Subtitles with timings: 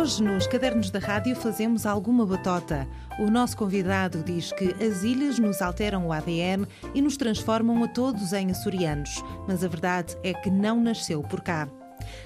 [0.00, 2.88] Hoje, nos Cadernos da Rádio, fazemos alguma batota.
[3.18, 7.86] O nosso convidado diz que as ilhas nos alteram o ADN e nos transformam a
[7.86, 11.68] todos em açorianos, mas a verdade é que não nasceu por cá.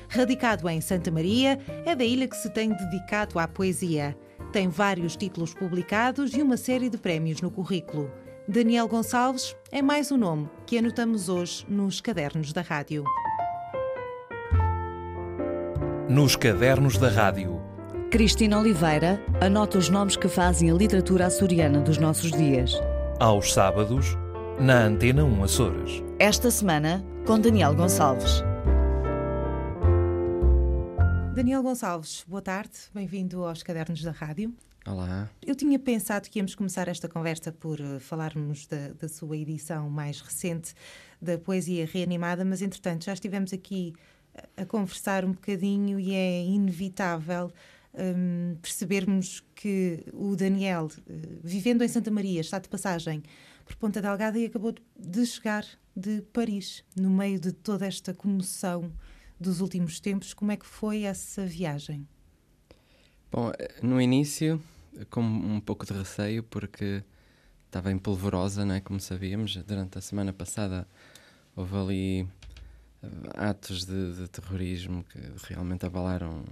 [0.09, 4.17] Radicado em Santa Maria, é da ilha que se tem dedicado à poesia.
[4.53, 8.09] Tem vários títulos publicados e uma série de prémios no currículo.
[8.47, 13.03] Daniel Gonçalves é mais um nome que anotamos hoje nos Cadernos da Rádio.
[16.09, 17.64] Nos Cadernos da Rádio.
[18.15, 22.73] Cristina Oliveira anota os nomes que fazem a literatura açoriana dos nossos dias.
[23.19, 24.17] Aos sábados,
[24.61, 26.01] na Antena 1 Açores.
[26.21, 28.41] Esta semana, com Daniel Gonçalves.
[31.35, 34.55] Daniel Gonçalves, boa tarde, bem-vindo aos Cadernos da Rádio.
[34.87, 35.29] Olá.
[35.45, 39.91] Eu tinha pensado que íamos começar esta conversa por uh, falarmos da, da, sua edição
[39.91, 40.73] mais recente
[41.21, 43.93] da Poesia Reanimada, mas entretanto já estivemos aqui
[44.57, 47.51] a, a conversar um bocadinho e é inevitável
[47.95, 53.23] um, percebermos que o Daniel, uh, vivendo em Santa Maria, está de passagem
[53.65, 55.65] por Ponta Delgada e acabou de chegar
[55.97, 58.93] de Paris, no meio de toda esta comoção
[59.39, 60.35] dos últimos tempos.
[60.35, 62.07] Como é que foi essa viagem?
[63.31, 64.63] Bom, no início,
[65.11, 67.03] com um pouco de receio, porque
[67.67, 68.81] estava em polvorosa, não é?
[68.81, 69.57] como sabíamos.
[69.57, 70.87] Durante a semana passada
[71.57, 72.29] houve ali
[73.03, 76.45] eh, atos de, de terrorismo que realmente abalaram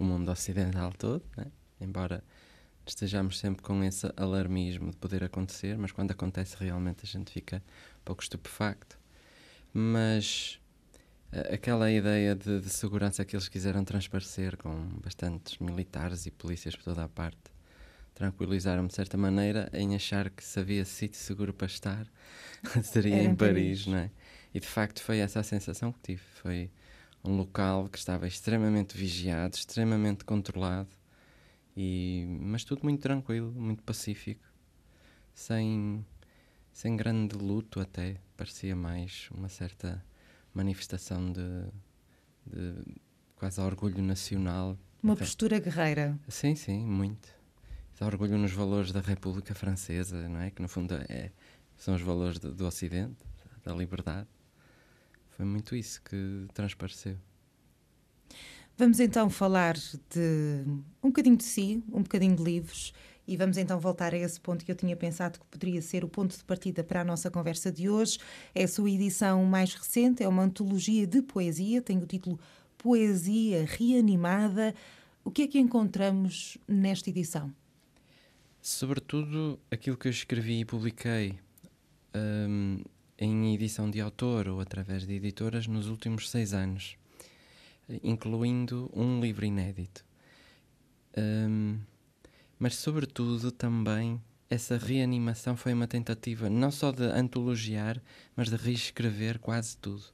[0.00, 1.46] o mundo ocidental todo, é?
[1.80, 2.24] embora
[2.86, 7.62] estejamos sempre com esse alarmismo de poder acontecer, mas quando acontece realmente a gente fica
[8.00, 8.98] um pouco estupefacto.
[9.72, 10.58] Mas
[11.52, 16.84] aquela ideia de, de, segurança que eles quiseram transparecer com bastantes militares e polícias por
[16.84, 17.50] toda a parte
[18.14, 22.06] tranquilizaram-me de certa maneira em achar que se havia sítio seguro para estar
[22.82, 24.10] seria em Paris, Paris, não é?
[24.52, 26.22] E de facto foi essa a sensação que tive.
[26.42, 26.70] Foi
[27.22, 30.88] um local que estava extremamente vigiado, extremamente controlado,
[31.76, 34.44] e, mas tudo muito tranquilo, muito pacífico,
[35.34, 36.04] sem,
[36.72, 38.16] sem grande luto até.
[38.36, 40.04] Parecia mais uma certa
[40.52, 41.66] manifestação de,
[42.46, 42.74] de
[43.36, 44.76] quase orgulho nacional.
[45.02, 46.18] Uma postura guerreira.
[46.28, 47.28] Sim, sim, muito.
[47.96, 50.50] De orgulho nos valores da República Francesa, não é?
[50.50, 51.30] Que no fundo é,
[51.76, 53.16] são os valores do, do Ocidente,
[53.62, 54.28] da liberdade.
[55.40, 57.16] Foi muito isso que transpareceu.
[58.76, 60.64] Vamos então falar de
[61.02, 62.92] um bocadinho de si, um bocadinho de livros
[63.26, 66.08] e vamos então voltar a esse ponto que eu tinha pensado que poderia ser o
[66.10, 68.18] ponto de partida para a nossa conversa de hoje.
[68.54, 72.38] É a sua edição mais recente, é uma antologia de poesia, tem o título
[72.76, 74.74] Poesia Reanimada.
[75.24, 77.50] O que é que encontramos nesta edição?
[78.60, 81.38] Sobretudo aquilo que eu escrevi e publiquei
[82.14, 82.84] um,
[83.20, 86.96] em edição de autor ou através de editoras nos últimos seis anos,
[88.02, 90.04] incluindo um livro inédito.
[91.16, 91.78] Um,
[92.58, 98.02] mas sobretudo também essa reanimação foi uma tentativa não só de antologiar,
[98.34, 100.04] mas de reescrever quase tudo.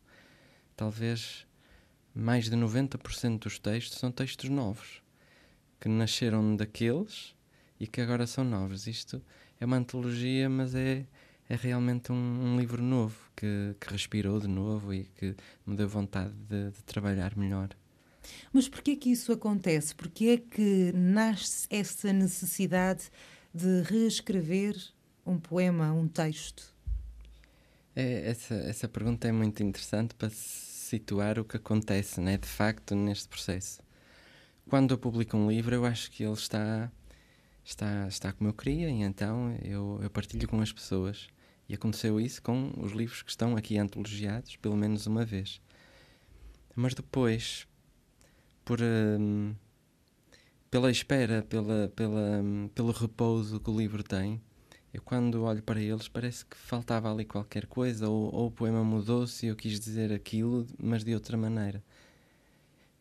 [0.76, 1.46] Talvez
[2.14, 5.00] mais de 90% dos textos são textos novos,
[5.80, 7.34] que nasceram daqueles
[7.78, 8.86] e que agora são novos.
[8.86, 9.22] Isto
[9.60, 11.06] é uma antologia, mas é,
[11.48, 15.88] é realmente um, um livro novo, que, que, respirou de novo e que me deu
[15.88, 17.68] vontade de, de trabalhar melhor.
[18.52, 19.94] Mas porquê que isso acontece?
[19.94, 23.10] Porquê é que nasce essa necessidade
[23.54, 24.76] de reescrever
[25.24, 26.74] um poema, um texto?
[27.94, 32.94] É, essa, essa pergunta é muito interessante para situar o que acontece, né, de facto,
[32.94, 33.80] neste processo.
[34.68, 36.90] Quando eu publico um livro, eu acho que ele está,
[37.64, 41.28] está, está como eu queria, e então eu, eu partilho com as pessoas.
[41.68, 45.60] E aconteceu isso com os livros que estão aqui antologiados, pelo menos uma vez.
[46.74, 47.66] Mas depois,
[48.64, 49.54] por um,
[50.70, 54.40] pela espera, pela, pela, um, pelo repouso que o livro tem.
[54.92, 58.82] Eu quando olho para eles parece que faltava ali qualquer coisa, ou, ou o poema
[58.84, 61.82] mudou-se e eu quis dizer aquilo, mas de outra maneira.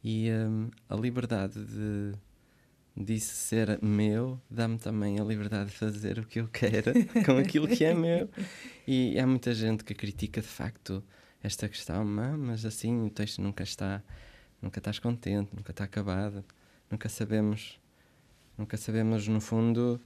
[0.03, 2.13] E um, a liberdade de
[2.95, 6.93] disso ser meu dá-me também a liberdade de fazer o que eu quero
[7.25, 8.29] com aquilo que é meu.
[8.87, 11.03] E há muita gente que critica de facto
[11.43, 14.01] esta questão, mas assim o texto nunca está
[14.61, 16.43] nunca estás contente, nunca está acabado,
[16.89, 17.79] nunca sabemos,
[18.57, 20.01] nunca sabemos no fundo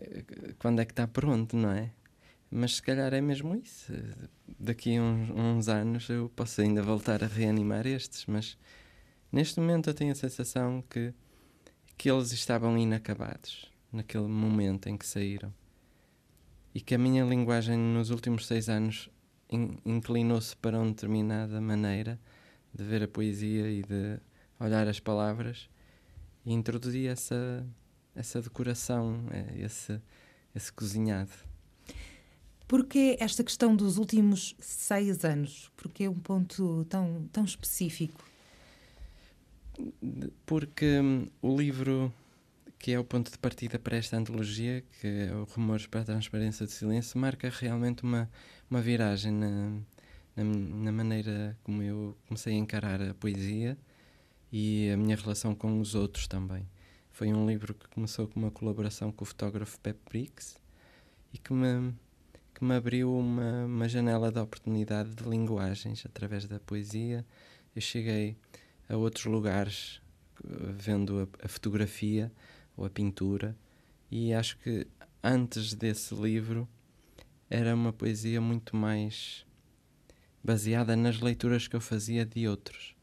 [0.00, 0.24] eh,
[0.58, 1.90] quando é que está pronto, não é?
[2.50, 3.92] Mas se calhar é mesmo isso.
[4.58, 8.56] Daqui a uns, uns anos eu posso ainda voltar a reanimar estes, mas
[9.30, 11.12] neste momento eu tenho a sensação que,
[11.96, 15.52] que eles estavam inacabados naquele momento em que saíram.
[16.74, 19.08] E que a minha linguagem nos últimos seis anos
[19.84, 22.18] inclinou-se para uma determinada maneira
[22.74, 24.18] de ver a poesia e de
[24.58, 25.68] olhar as palavras
[26.44, 27.64] e introduzi essa,
[28.14, 30.00] essa decoração, eh, esse,
[30.54, 31.32] esse cozinhado.
[32.66, 35.70] Porquê esta questão dos últimos seis anos?
[35.76, 38.24] Porquê um ponto tão, tão específico?
[40.46, 42.12] Porque hum, o livro
[42.84, 46.04] que é o ponto de partida para esta antologia, que é o Rumores para a
[46.04, 48.30] Transparência do Silêncio, marca realmente uma,
[48.70, 49.70] uma viragem na,
[50.36, 53.78] na, na, maneira como eu comecei a encarar a poesia
[54.52, 56.68] e a minha relação com os outros também.
[57.10, 60.56] Foi um livro que começou com uma colaboração com o fotógrafo Pep Briggs
[61.32, 61.94] e que me,
[62.54, 67.24] que me abriu uma, uma janela de oportunidade de linguagens através da poesia.
[67.74, 68.36] Eu cheguei
[68.88, 70.00] a outros lugares
[70.78, 72.30] vendo a, a fotografia
[72.76, 73.56] ou a pintura,
[74.10, 74.86] e acho que
[75.22, 76.68] antes desse livro
[77.48, 79.46] era uma poesia muito mais
[80.42, 82.94] baseada nas leituras que eu fazia de outros,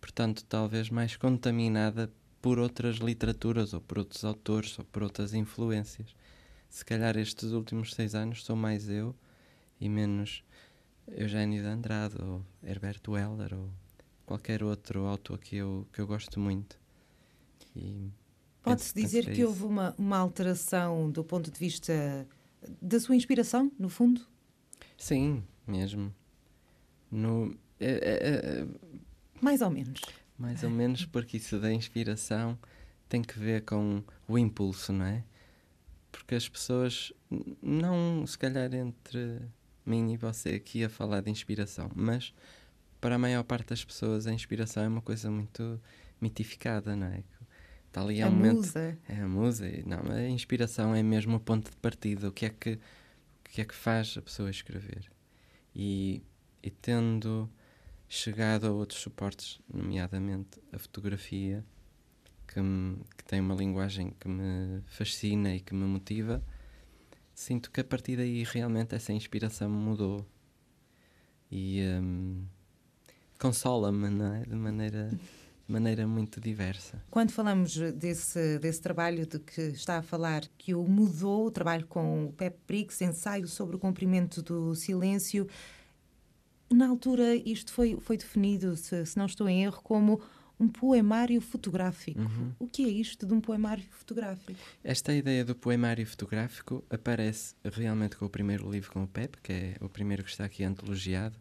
[0.00, 6.14] portanto, talvez mais contaminada por outras literaturas, ou por outros autores, ou por outras influências.
[6.68, 9.14] Se calhar estes últimos seis anos sou mais eu
[9.80, 10.42] e menos
[11.08, 13.70] Eugênio de Andrade, ou Herbert Weller, ou
[14.30, 16.78] qualquer outro autor que eu, que eu gosto muito.
[18.62, 22.28] Pode-se dizer que, é que houve uma, uma alteração do ponto de vista
[22.80, 24.24] da sua inspiração, no fundo?
[24.96, 26.14] Sim, mesmo.
[27.10, 28.66] No, é, é, é,
[29.40, 30.00] mais ou menos.
[30.38, 32.56] Mais ou menos, porque isso da inspiração
[33.08, 35.24] tem que ver com o impulso, não é?
[36.12, 37.12] Porque as pessoas,
[37.60, 39.40] não se calhar entre
[39.84, 42.32] mim e você aqui a falar de inspiração, mas
[43.00, 45.80] para a maior parte das pessoas a inspiração é uma coisa muito
[46.20, 47.22] mitificada, não é?
[47.86, 48.56] Está ali a um momento.
[48.56, 48.98] Musa.
[49.08, 49.66] É a musa.
[49.84, 52.28] Não, a inspiração é mesmo o ponto de partida.
[52.28, 55.10] O que é que, o que, é que faz a pessoa escrever?
[55.74, 56.22] E,
[56.62, 57.50] e tendo
[58.08, 61.64] chegado a outros suportes, nomeadamente a fotografia,
[62.46, 66.42] que, me, que tem uma linguagem que me fascina e que me motiva,
[67.34, 70.26] sinto que a partir daí realmente essa inspiração mudou.
[71.50, 72.44] E um,
[73.40, 74.42] consola-me, não é?
[74.42, 75.10] De maneira
[75.70, 77.00] maneira muito diversa.
[77.08, 81.86] Quando falamos desse, desse trabalho de que está a falar, que o mudou, o trabalho
[81.86, 85.46] com o Pep Briggs, ensaio sobre o cumprimento do silêncio,
[86.70, 90.20] na altura isto foi, foi definido, se, se não estou em erro, como
[90.58, 92.20] um poemário fotográfico.
[92.20, 92.52] Uhum.
[92.58, 94.60] O que é isto de um poemário fotográfico?
[94.84, 99.52] Esta ideia do poemário fotográfico aparece realmente com o primeiro livro com o Pep, que
[99.52, 101.36] é o primeiro que está aqui antologiado,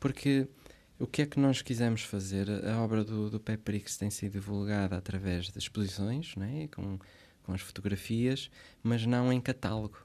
[0.00, 0.48] porque
[0.98, 2.48] o que é que nós quisemos fazer?
[2.64, 6.68] A obra do, do Pepperix tem sido divulgada através de exposições, né?
[6.68, 6.98] com,
[7.42, 8.50] com as fotografias,
[8.82, 9.98] mas não em catálogo.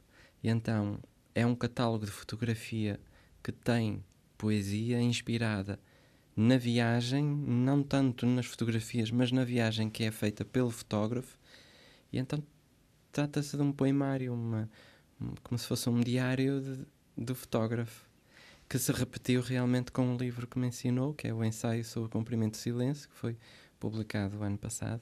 [0.44, 1.00] E então
[1.34, 3.00] é um catálogo de fotografia
[3.42, 4.04] que tem
[4.38, 5.80] poesia inspirada
[6.36, 11.38] na viagem, não tanto nas fotografias, mas na viagem que é feita pelo fotógrafo.
[12.12, 12.44] E então
[13.14, 14.70] trata-se de um poemário, uma,
[15.42, 16.86] como se fosse um diário de,
[17.16, 18.11] do fotógrafo
[18.72, 22.08] que se repetiu realmente com um livro que me ensinou, que é o Ensaio sobre
[22.08, 23.38] o Cumprimento do Silêncio, que foi
[23.78, 25.02] publicado o ano passado,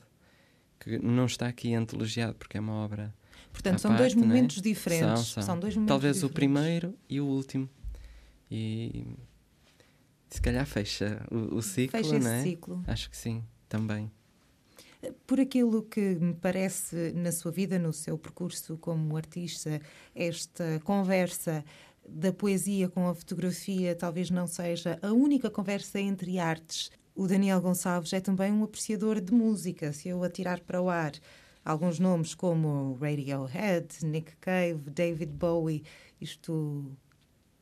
[0.80, 3.14] que não está aqui antologiado porque é uma obra.
[3.54, 4.16] Portanto, são parte, dois é?
[4.16, 4.62] momentos é?
[4.62, 5.06] diferentes.
[5.06, 5.44] São, são.
[5.44, 6.32] são, dois momentos Talvez diferentes.
[6.32, 7.70] o primeiro e o último.
[8.50, 9.06] E
[10.32, 12.42] se calhar fecha o, o ciclo, fecha não é?
[12.42, 12.84] ciclo.
[12.88, 14.12] Acho que sim, também.
[15.28, 19.80] Por aquilo que me parece na sua vida, no seu percurso como artista,
[20.16, 21.64] esta conversa
[22.12, 26.92] da poesia com a fotografia talvez não seja a única conversa entre artes.
[27.16, 29.92] O Daniel Gonçalves é também um apreciador de música.
[29.94, 31.12] Se eu atirar para o ar
[31.64, 35.84] alguns nomes como Radiohead, Nick Cave, David Bowie,
[36.20, 36.92] isto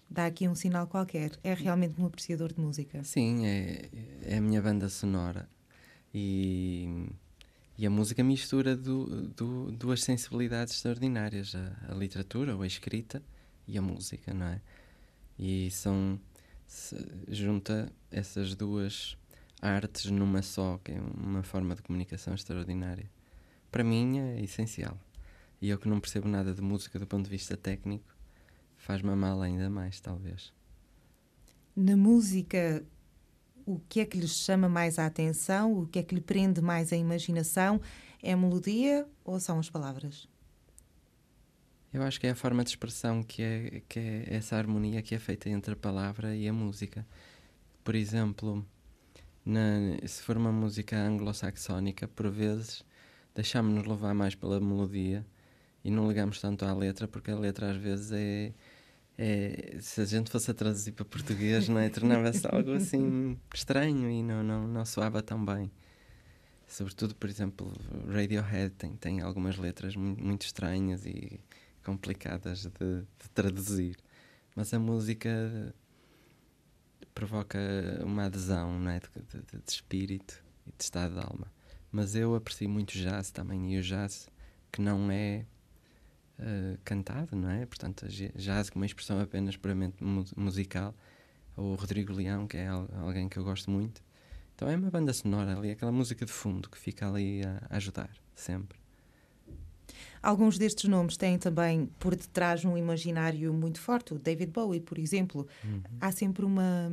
[0.10, 1.32] dá aqui um sinal qualquer.
[1.44, 3.04] É realmente um apreciador de música.
[3.04, 3.90] Sim, é,
[4.24, 5.50] é a minha banda sonora.
[6.14, 7.10] E,
[7.78, 13.22] e a música mistura do, do, duas sensibilidades extraordinárias: a, a literatura ou a escrita
[13.68, 14.62] e a música, não é?
[15.38, 16.20] E são.
[17.28, 19.18] junta essas duas
[19.62, 23.10] artes numa só, que é uma forma de comunicação extraordinária.
[23.72, 24.98] Para mim é essencial.
[25.62, 28.16] E eu que não percebo nada de música do ponto de vista técnico,
[28.78, 30.54] faz-me mal ainda mais, talvez.
[31.76, 32.86] Na música,
[33.66, 35.80] o que é que lhe chama mais a atenção?
[35.80, 37.82] O que é que lhe prende mais a imaginação?
[38.22, 40.28] É a melodia ou são as palavras?
[41.94, 45.16] Eu acho que é a forma de expressão que é, que é essa harmonia que
[45.16, 47.06] é feita entre a palavra e a música.
[47.84, 48.66] Por exemplo,
[49.46, 52.84] na, se for uma música anglo-saxónica, por vezes
[53.34, 55.26] deixamos-nos levar mais pela melodia
[55.84, 58.54] e não ligamos tanto à letra, porque a letra às vezes é,
[59.18, 61.88] é se a gente fosse a traduzir para português, não é?
[61.90, 65.72] Tornava-se algo assim estranho e não, não, não soava tão bem.
[66.68, 67.72] Sobretudo, por exemplo,
[68.12, 71.40] Radiohead tem, tem algumas letras muito, muito estranhas e
[71.88, 73.96] complicadas de, de traduzir.
[74.54, 75.74] Mas a música
[77.16, 77.58] provoca
[78.04, 79.00] uma adesão não é?
[79.00, 81.50] de, de, de, espírito e de estado de alma.
[81.90, 84.28] Mas eu aprecio muito jazz também, e o jazz
[84.70, 85.46] que não é
[86.40, 87.66] uh, cantado, não é?
[87.66, 90.94] Portanto, jazz como uma expressão apenas puramente mu musical,
[91.56, 94.04] o Rodrigo Leão, que é alguém que eu gosto muito.
[94.54, 98.12] Então é uma banda sonora ali, aquela música de fundo que fica ali a ajudar,
[98.36, 98.78] sempre.
[100.22, 104.14] Alguns destes nomes têm também por detrás um imaginário muito forte.
[104.14, 105.82] O David Bowie, por exemplo, uhum.
[106.02, 106.92] há sempre uma,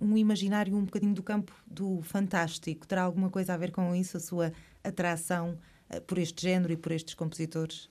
[0.00, 2.86] um imaginário um bocadinho do campo do fantástico.
[2.86, 4.52] Terá alguma coisa a ver com isso, a sua
[4.82, 5.58] atração
[5.90, 7.88] uh, por este género e por estes compositores?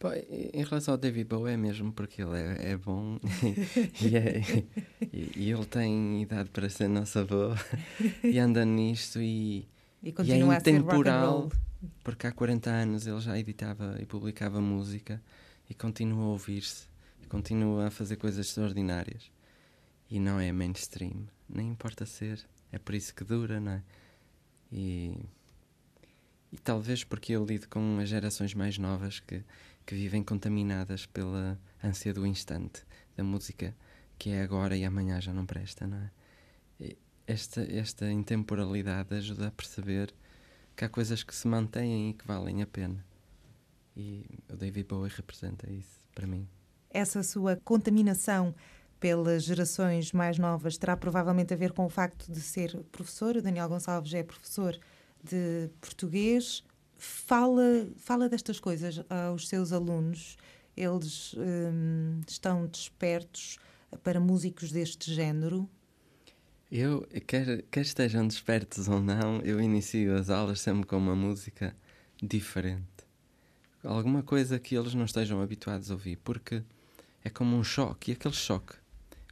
[0.00, 3.18] Bom, em relação ao David Bowie é mesmo porque ele é, é bom
[4.00, 4.40] e, é,
[5.12, 7.50] e, e, ele tem idade para ser nosso avô
[8.24, 9.68] e anda nisto e,
[10.02, 11.50] e, continua e é intemporal
[12.02, 15.22] porque há 40 anos ele já editava e publicava música
[15.68, 16.86] e continua a ouvir-se
[17.22, 19.30] e continua a fazer coisas extraordinárias
[20.10, 23.82] e não é mainstream, nem importa ser, é por isso que dura, não é?
[24.72, 25.16] E,
[26.52, 29.44] e talvez porque eu lido com as gerações mais novas que
[29.90, 32.84] que vivem contaminadas pela ânsia do instante,
[33.16, 33.74] da música
[34.16, 36.10] que é agora e amanhã já não presta, não é?
[37.26, 40.14] Esta, esta intemporalidade ajuda a perceber
[40.76, 43.04] que há coisas que se mantêm e que valem a pena.
[43.96, 46.48] E o David Bowie representa isso para mim.
[46.90, 48.54] Essa sua contaminação
[48.98, 53.36] pelas gerações mais novas terá provavelmente a ver com o facto de ser professor.
[53.36, 54.78] O Daniel Gonçalves é professor
[55.22, 56.62] de português
[57.00, 60.36] fala, fala destas coisas aos seus alunos.
[60.76, 63.58] Eles hum, estão despertos
[64.04, 65.68] para músicos deste género?
[66.70, 71.74] Eu, quer, quer estejam despertos ou não, eu inicio as aulas sempre com uma música
[72.22, 72.86] diferente.
[73.82, 76.62] Alguma coisa que eles não estejam habituados a ouvir, porque
[77.24, 78.12] é como um choque.
[78.12, 78.74] E aquele choque,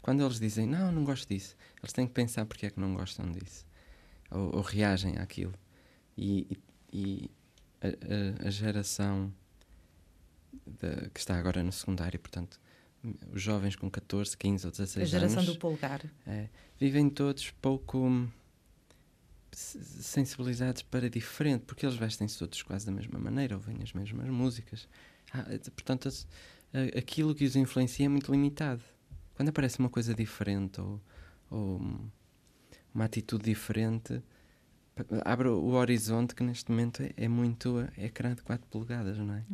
[0.03, 2.95] quando eles dizem não, não gosto disso, eles têm que pensar porque é que não
[2.95, 3.65] gostam disso.
[4.33, 5.55] Ou, ou reagem àquilo.
[6.17, 6.59] E,
[6.93, 7.31] e,
[7.81, 9.33] a, a, geração
[10.67, 12.59] de, que está agora no secundário, portanto,
[13.33, 15.15] os jovens com 14, 15 ou 16 anos.
[15.15, 16.05] A geração anos, do polgar.
[16.27, 18.29] É, vivem todos pouco
[19.53, 24.89] sensibilizados para diferente, porque eles vestem-se todos quase da mesma maneira, ouvem as mesmas músicas.
[25.33, 26.09] Ah, portanto,
[26.97, 28.83] aquilo que os influencia é muito limitado.
[29.35, 31.01] Quando aparece uma coisa diferente ou,
[31.51, 31.81] ou
[32.95, 34.23] uma atitude diferente,
[35.25, 39.35] abre o horizonte que neste momento é, é muito é ecrã de 4 polegadas, não
[39.35, 39.45] é?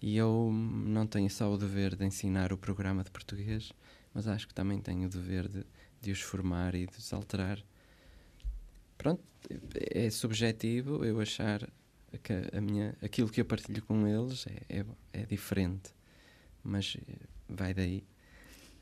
[0.00, 3.72] E eu não tenho só o dever de ensinar o programa de português,
[4.14, 5.64] mas acho que também tenho o dever de,
[6.00, 7.62] de os formar e de os alterar.
[8.96, 9.22] Pronto,
[9.74, 11.68] é subjetivo eu achar
[12.22, 15.90] que a minha, aquilo que eu partilho com eles é, é, é diferente,
[16.62, 16.96] mas
[17.48, 18.04] vai daí.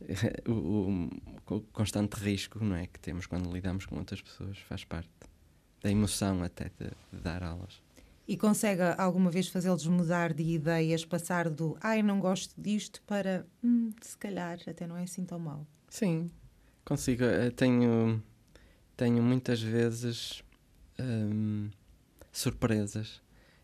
[0.47, 4.85] o, o, o constante risco não é que temos quando lidamos com outras pessoas faz
[4.85, 5.09] parte
[5.83, 7.81] da emoção até de, de dar aulas.
[8.29, 13.47] E consegue alguma vez fazê-los mudar de ideias, passar do ai, não gosto disto para
[13.63, 15.65] hum, se calhar até não é assim tão mal?
[15.89, 16.31] Sim,
[16.85, 17.23] consigo.
[17.23, 18.21] Eu tenho,
[18.97, 20.43] tenho muitas vezes
[20.99, 21.71] hum,
[22.33, 23.23] surpresas.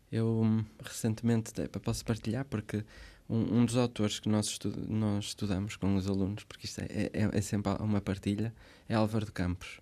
[0.09, 1.51] Eu recentemente
[1.81, 2.85] posso partilhar porque
[3.29, 7.09] um, um dos autores que nós, estu nós estudamos com os alunos, porque isto é,
[7.11, 8.53] é, é sempre uma partilha,
[8.87, 9.81] é Álvaro de Campos.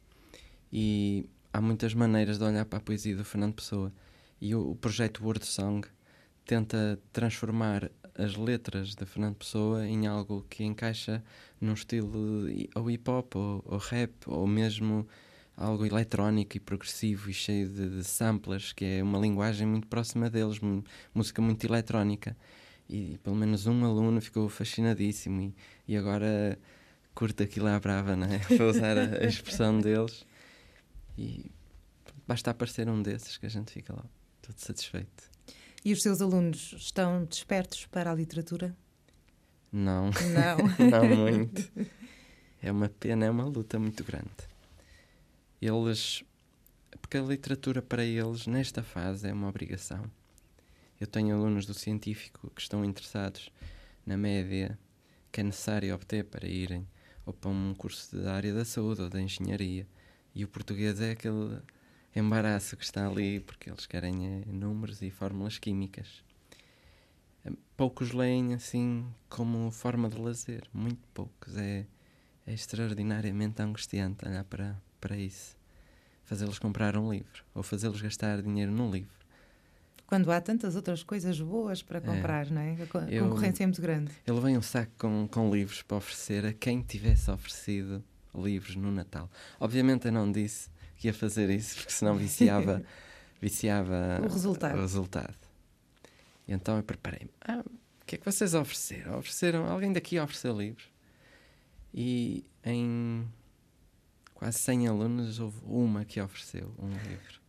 [0.72, 3.92] E há muitas maneiras de olhar para a poesia do Fernando Pessoa
[4.42, 5.88] e o, o projeto Word Song
[6.46, 11.24] tenta transformar as letras de Fernando Pessoa em algo que encaixa
[11.62, 15.08] num estilo ou hip hop ou, ou rap ou mesmo
[15.56, 20.30] algo eletrónico e progressivo e cheio de, de, samplers, que é uma linguagem muito próxima
[20.30, 20.60] deles,
[21.14, 22.36] música muito eletrónica.
[22.90, 25.56] E pelo menos um aluno ficou fascinadíssimo e,
[25.88, 26.58] e agora
[27.14, 28.40] curta aquilo à brava, né?
[28.40, 30.26] para usar a, a expressão deles.
[31.18, 31.52] E
[32.28, 34.06] basta aparecer um desses que a gente fica lá
[34.42, 35.30] todo satisfeito.
[35.84, 38.76] E os seus alunos estão despertos para a literatura?
[39.72, 40.10] Não.
[40.12, 40.90] Não.
[40.90, 41.72] não muito.
[42.64, 44.30] É uma pena, é uma luta muito grande.
[45.60, 46.24] Eles.
[47.02, 50.06] Porque a literatura para eles, nesta fase, é uma obrigação.
[51.00, 53.50] Eu tenho alunos do científico que estão interessados
[54.06, 54.78] na média
[55.32, 56.88] que é necessário obter para irem
[57.26, 59.88] ou para um curso da área da saúde ou da engenharia
[60.36, 61.60] e o português é aquele
[62.16, 66.24] embaraço que está ali porque eles querem é, números e fórmulas químicas.
[67.76, 71.58] Poucos leem assim como forma de lazer, muito poucos.
[71.58, 71.86] É,
[72.46, 75.58] é extraordinariamente angustiante olhar para, para isso.
[76.26, 79.10] fazê-los comprar um livro ou fazê-los gastar dinheiro num livro.
[80.06, 82.76] Quando há tantas outras coisas boas para comprar, não é?
[82.76, 84.12] A Eu- concorrência é muito grande.
[84.28, 88.04] Eu levei um saco com, com livros para oferecer a quem tivesse oferecido
[88.36, 89.30] livros no Natal.
[89.60, 90.70] Obviamente eu não disse
[91.02, 92.84] que ia fazer isso, porque senão viciava,
[93.42, 94.78] viciava O resultado.
[94.78, 95.36] o resultado.
[96.48, 97.32] E então eu preparei-me.
[97.42, 99.18] Ah, o que é que vocês ofereceram?
[99.18, 100.86] Ofereceram, alguém daqui ofereceu livros.
[101.94, 103.28] E em
[104.36, 107.42] quase 100 alunos houve uma que ofereceu um livro.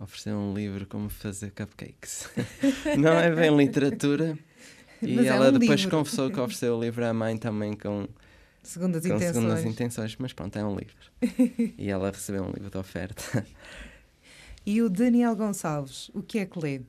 [0.00, 2.30] Ofereceu um livro como fazer cupcakes.
[2.98, 4.38] não é bem literatura.
[5.00, 5.96] E Mas é ela um depois livro.
[5.96, 8.08] confessou que ofereceu o livro à mãe também com,
[8.68, 9.34] Segundo as intenções.
[9.34, 10.94] segundas intenções, mas pronto, é um livro.
[11.78, 13.46] e ela recebeu um livro de oferta.
[14.66, 16.82] E o Daniel Gonçalves, o que é que lê?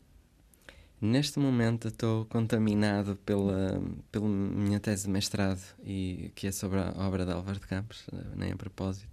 [0.99, 3.81] Neste momento estou contaminado pela,
[4.11, 8.05] pela minha tese de mestrado, e, que é sobre a obra de Álvaro de Campos,
[8.11, 9.07] eh, nem a propósito.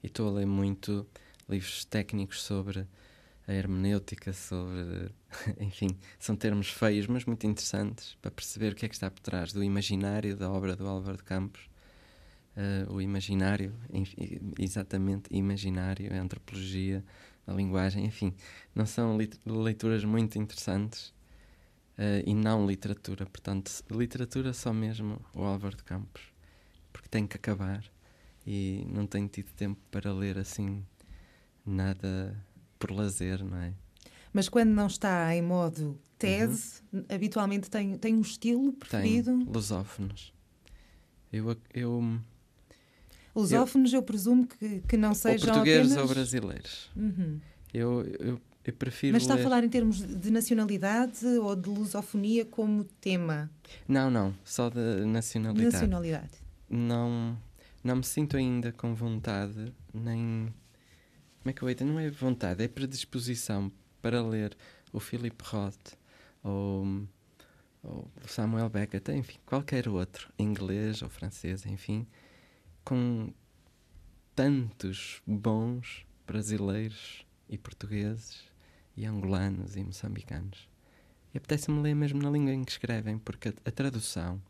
[0.00, 1.04] E estou a ler muito
[1.48, 2.86] livros técnicos sobre
[3.48, 5.10] a hermenêutica, sobre.
[5.58, 9.20] Enfim, são termos feios, mas muito interessantes para perceber o que é que está por
[9.20, 11.73] trás do imaginário da obra do Álvaro de Campos.
[12.56, 17.04] Eh, o imaginário, enfim, exatamente, imaginário, a antropologia,
[17.46, 18.32] a linguagem, enfim,
[18.74, 21.12] não são leituras muito interessantes
[21.98, 23.26] eh, e não literatura.
[23.26, 26.22] Portanto, literatura só mesmo o Álvaro de Campos,
[26.92, 27.84] porque tem que acabar
[28.46, 30.84] e não tenho tido tempo para ler assim
[31.66, 32.36] nada
[32.78, 33.72] por lazer, não é?
[34.32, 39.38] Mas quando não está em modo tese, habitualmente tem, tem um estilo preferido?
[39.38, 40.32] Tenho lusófonos.
[41.32, 42.20] Eu, eu,
[43.34, 46.08] Lusófonos, eu presumo que, que não ou sejam portugueses apenas...
[46.08, 46.90] ou brasileiros.
[46.96, 47.40] Uhum.
[47.72, 49.40] Eu, eu, eu prefiro Mas está ler...
[49.40, 53.50] a falar em termos de nacionalidade ou de lusofonia como tema?
[53.86, 55.72] Não, não, só de nacionalidade.
[55.72, 56.38] Nacionalidade.
[56.70, 57.36] não
[57.82, 60.52] não me sinto ainda com vontade nem
[61.40, 61.84] como é que eu dizer?
[61.84, 64.56] não é vontade é predisposição para ler
[64.90, 65.92] o Philip Roth
[66.42, 67.06] ou,
[67.82, 72.06] ou o Samuel Beckett enfim qualquer outro inglês ou francês enfim
[72.84, 73.32] com
[74.34, 78.42] tantos bons brasileiros e portugueses
[78.96, 80.68] e angolanos e moçambicanos
[81.34, 84.40] e apetece-me ler mesmo na língua em que escrevem porque a, a tradução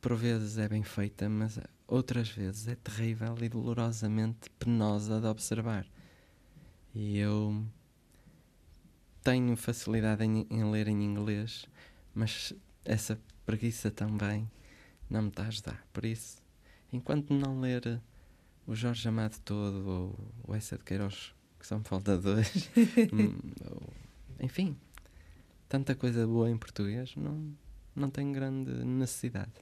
[0.00, 5.86] por vezes é bem feita, mas outras vezes é terrível e dolorosamente penosa de observar.
[6.94, 7.64] E eu
[9.22, 11.66] tenho facilidade em, em ler em inglês,
[12.14, 12.52] mas
[12.84, 14.48] essa preguiça também
[15.10, 15.86] não me está a ajudar.
[15.92, 16.42] Por isso,
[16.92, 18.00] enquanto não ler
[18.66, 20.18] o Jorge Amado todo ou
[20.48, 22.68] o Essa de Queiroz, que só me falta dois,
[23.12, 23.38] hum,
[23.70, 23.92] ou-
[24.40, 24.76] enfim,
[25.68, 27.52] tanta coisa boa em português, não,
[27.94, 29.52] não tenho grande necessidade.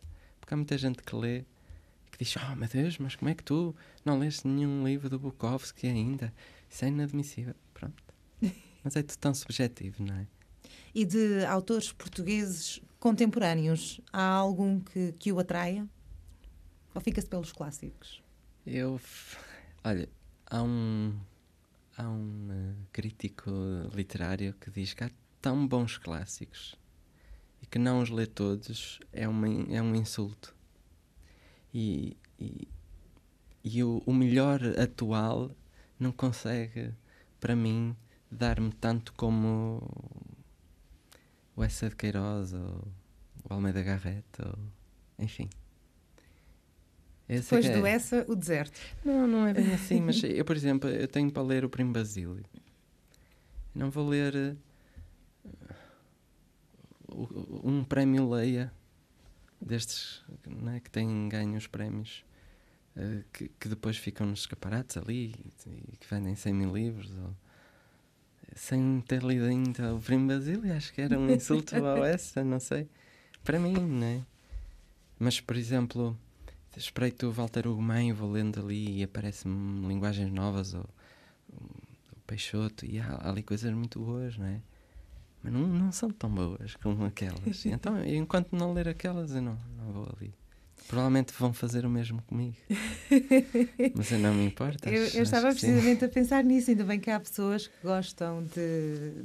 [0.40, 3.34] Porque há muita gente que lê e que diz: Oh meu Deus, mas como é
[3.34, 6.32] que tu não leste nenhum livro do Bukowski ainda?
[6.68, 7.54] Isso é inadmissível.
[7.72, 8.02] Pronto.
[8.82, 10.26] Mas é tudo tão subjetivo, não é?
[10.94, 15.88] E de autores portugueses contemporâneos, há algum que, que o atraia?
[16.94, 18.22] Ou fica-se pelos clássicos?
[18.64, 19.00] Eu.
[19.82, 20.08] Olha,
[20.46, 21.18] há um.
[21.96, 23.50] Há um eh, crítico
[23.92, 26.74] literário que diz que há tão bons clássicos
[27.62, 30.56] e que não os lê todos é, uma, é um insulto.
[31.72, 32.66] E, e,
[33.62, 35.50] e o, o melhor atual
[36.00, 36.92] não consegue,
[37.38, 37.96] para mim,
[38.30, 39.82] dar-me tanto como
[41.54, 42.88] o Essa de Queiroz ou
[43.48, 44.58] o Almeida Garrett, ou,
[45.18, 45.48] enfim.
[47.28, 48.78] Esse é Depois que do é- essa, o deserto.
[49.04, 51.92] não, não é bem assim, mas eu, por exemplo, eu tenho para ler o Primo
[51.92, 52.44] Basílio.
[53.74, 54.56] Não vou ler
[57.08, 58.72] o- um prémio Leia
[59.60, 62.24] destes não é, que têm ganho os prémios
[62.96, 65.34] eh, que, que depois ficam nos escaparates ali
[65.66, 67.34] e, e que vendem 100 mil livros ou-
[68.54, 72.60] sem ter lido ainda o Primo Basílio, acho que era um insulto ao essa, não
[72.60, 72.88] sei.
[73.42, 74.22] Para mim, não é?
[75.18, 76.16] Mas, por exemplo,
[76.76, 80.88] espreito o Walter Ugumem, vou lendo ali e aparecem-me linguagens novas, ou
[81.52, 84.60] o Peixoto, e há, há ali coisas muito boas, não é?
[85.42, 87.64] Mas não, não são tão boas como aquelas.
[87.66, 90.34] Então, enquanto não ler aquelas, eu não, não vou ali.
[90.88, 92.56] Provavelmente vão fazer o mesmo comigo.
[93.94, 94.88] Mas eu não me importo.
[94.88, 95.66] Eu, eu estava que sim.
[95.68, 99.24] precisamente a pensar nisso, ainda bem que há pessoas que gostam de.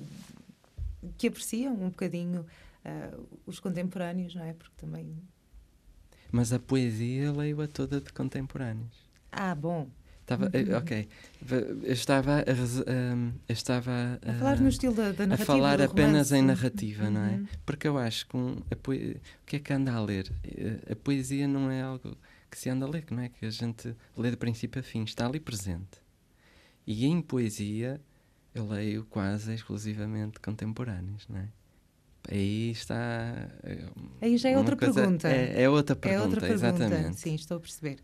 [1.18, 2.46] que apreciam um bocadinho
[2.86, 4.54] ah, os contemporâneos, não é?
[4.54, 5.18] Porque também.
[6.32, 9.10] Mas a poesia eu leio-a toda de contemporâneos.
[9.32, 9.88] Ah, bom.
[10.22, 11.08] Estava, eh, ok,
[11.84, 15.46] eu estava a, ahm, eu estava A falar no estilo da, da a narrativa.
[15.46, 17.32] falar do apenas em narrativa, não é?
[17.32, 17.48] Uhum.
[17.66, 20.32] Porque eu acho que um, a poe- o que é que anda a ler?
[20.44, 22.16] Eh, A poesia não é algo
[22.52, 25.04] que se anda a ler, não é que a gente lê de princípio a fim,
[25.04, 25.98] está ali presente.
[26.86, 28.00] E em poesia
[28.54, 31.48] eu leio quase exclusivamente contemporâneos, não é?
[32.32, 33.50] Aí está.
[33.64, 33.90] Eh,
[34.22, 35.28] Aí já é outra coisa, pergunta.
[35.28, 37.20] É, é, outra pergunta, é outra pergunta, exatamente.
[37.20, 38.00] Sim, estou a perceber.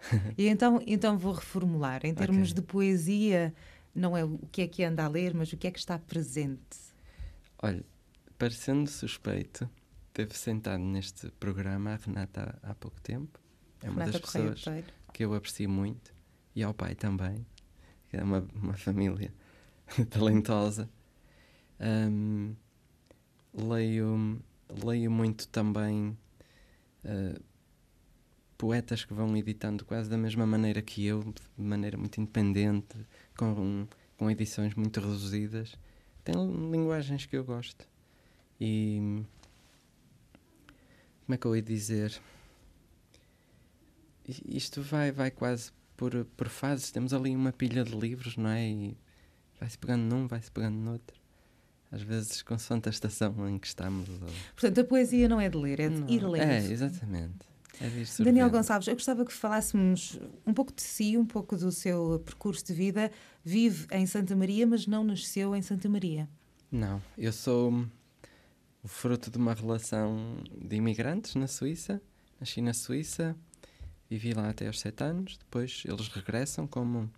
[0.36, 2.04] e então, então vou reformular.
[2.04, 2.54] Em termos okay.
[2.54, 3.54] de poesia,
[3.94, 5.98] não é o que é que anda a ler, mas o que é que está
[5.98, 6.76] presente?
[7.62, 7.84] Olha,
[8.36, 9.68] parecendo suspeito,
[10.12, 13.38] teve sentado neste programa a Renata há, há pouco tempo.
[13.80, 14.64] É uma das pessoas
[15.12, 16.12] que eu aprecio muito.
[16.54, 17.46] E ao pai também.
[18.12, 19.32] É uma, uma família
[20.10, 20.90] talentosa.
[21.80, 22.56] Um,
[23.60, 24.40] leio,
[24.84, 26.16] leio muito também
[27.04, 27.42] uh,
[28.56, 32.96] poetas que vão editando quase da mesma maneira que eu, de maneira muito independente,
[33.36, 35.76] com, com edições muito reduzidas.
[36.24, 36.34] Tem
[36.70, 37.86] linguagens que eu gosto.
[38.60, 39.22] E.
[41.24, 42.20] Como é que eu ia dizer?
[44.46, 46.90] Isto vai, vai quase por, por fases.
[46.90, 48.68] Temos ali uma pilha de livros, não é?
[48.68, 48.96] E
[49.58, 51.17] vai-se pegando num, vai-se pegando noutro.
[51.90, 54.08] Às vezes, consoante a estação em que estamos.
[54.08, 54.28] Ou...
[54.54, 56.08] Portanto, a poesia não é de ler, é de não.
[56.08, 56.42] ir ler.
[56.42, 57.48] É, exatamente.
[57.80, 62.20] É Daniel Gonçalves, eu gostava que falássemos um pouco de si, um pouco do seu
[62.24, 63.10] percurso de vida.
[63.44, 66.28] Vive em Santa Maria, mas não nasceu em Santa Maria.
[66.70, 67.86] Não, eu sou
[68.82, 72.02] o fruto de uma relação de imigrantes na Suíça.
[72.40, 73.36] Nasci na Suíça,
[74.10, 75.36] vivi lá até aos sete anos.
[75.38, 77.10] Depois eles regressam como,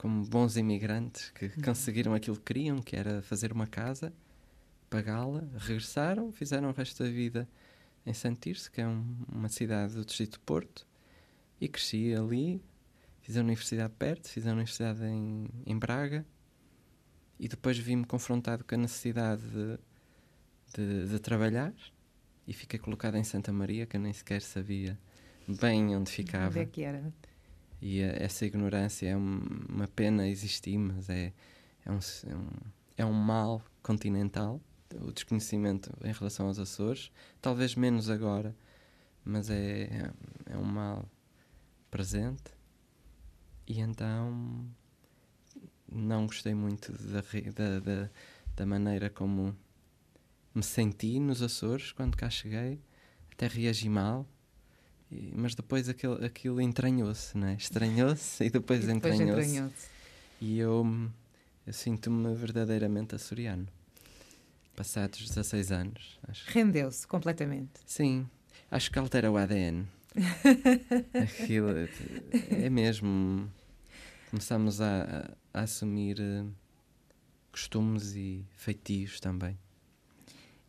[0.00, 1.62] como bons imigrantes que uhum.
[1.62, 4.14] conseguiram aquilo que queriam, que era fazer uma casa,
[4.88, 5.46] pagá-la.
[5.58, 7.46] Regressaram, fizeram o resto da vida
[8.06, 10.86] em Santirce, que é um, uma cidade do distrito de Porto,
[11.60, 12.64] e cresci ali.
[13.20, 16.24] Fiz a universidade perto, fiz a universidade em, em Braga,
[17.38, 19.78] e depois vi-me confrontado com a necessidade de,
[20.76, 21.74] de, de, trabalhar,
[22.46, 24.98] e fiquei colocado em Santa Maria, que eu nem sequer sabia
[25.46, 26.48] bem onde ficava.
[26.48, 27.12] Onde é que era?
[27.80, 31.32] E a, essa ignorância é uma pena existir, mas é,
[31.84, 32.50] é, um, é, um,
[32.98, 34.60] é um mal continental
[34.98, 38.56] o desconhecimento em relação aos Açores, talvez menos agora,
[39.24, 40.12] mas é, é,
[40.46, 41.08] é um mal
[41.90, 42.52] presente.
[43.66, 44.66] E então
[45.90, 48.10] não gostei muito da, da, da,
[48.56, 49.56] da maneira como
[50.54, 52.80] me senti nos Açores quando cá cheguei,
[53.32, 54.26] até reagi mal.
[55.10, 57.56] E, mas depois aquilo, aquilo entranhou-se, né?
[57.58, 59.50] estranhou-se e depois, depois entranhou-se.
[59.50, 59.72] Entranhou
[60.40, 61.10] e eu,
[61.66, 63.66] eu sinto-me verdadeiramente açoriano
[64.80, 66.18] passados 16 anos.
[66.46, 67.72] Rendeu-se completamente.
[67.84, 68.26] Sim,
[68.70, 69.86] acho que altera o ADN.
[71.12, 71.68] Aquilo
[72.50, 73.46] é mesmo.
[74.30, 76.50] Começamos a, a, assumir uh,
[77.52, 79.58] costumes e feitios também.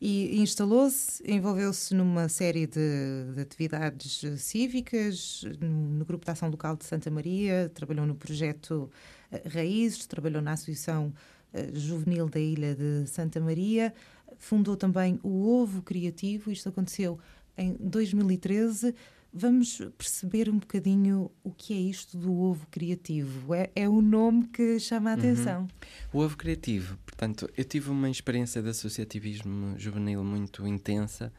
[0.03, 6.75] E instalou-se, envolveu-se numa série de, de, atividades cívicas, no, no, Grupo de Ação Local
[6.75, 8.89] de Santa Maria, trabalhou no projeto
[9.31, 11.13] uh, Raízes, trabalhou na Associação
[11.53, 13.93] eh, juvenil da Ilha de Santa Maria.
[14.39, 17.19] Fundou também o Ovo Criativo, isto aconteceu
[17.55, 18.95] em 2013.
[19.33, 23.53] Vamos perceber um bocadinho o que é isto do ovo criativo.
[23.53, 25.19] É, é o nome que chama a uhum.
[25.19, 25.61] atenção.
[25.61, 26.19] Uhum.
[26.19, 31.31] O ovo criativo, portanto, eu tive uma experiência de associativismo juvenil muito intensa.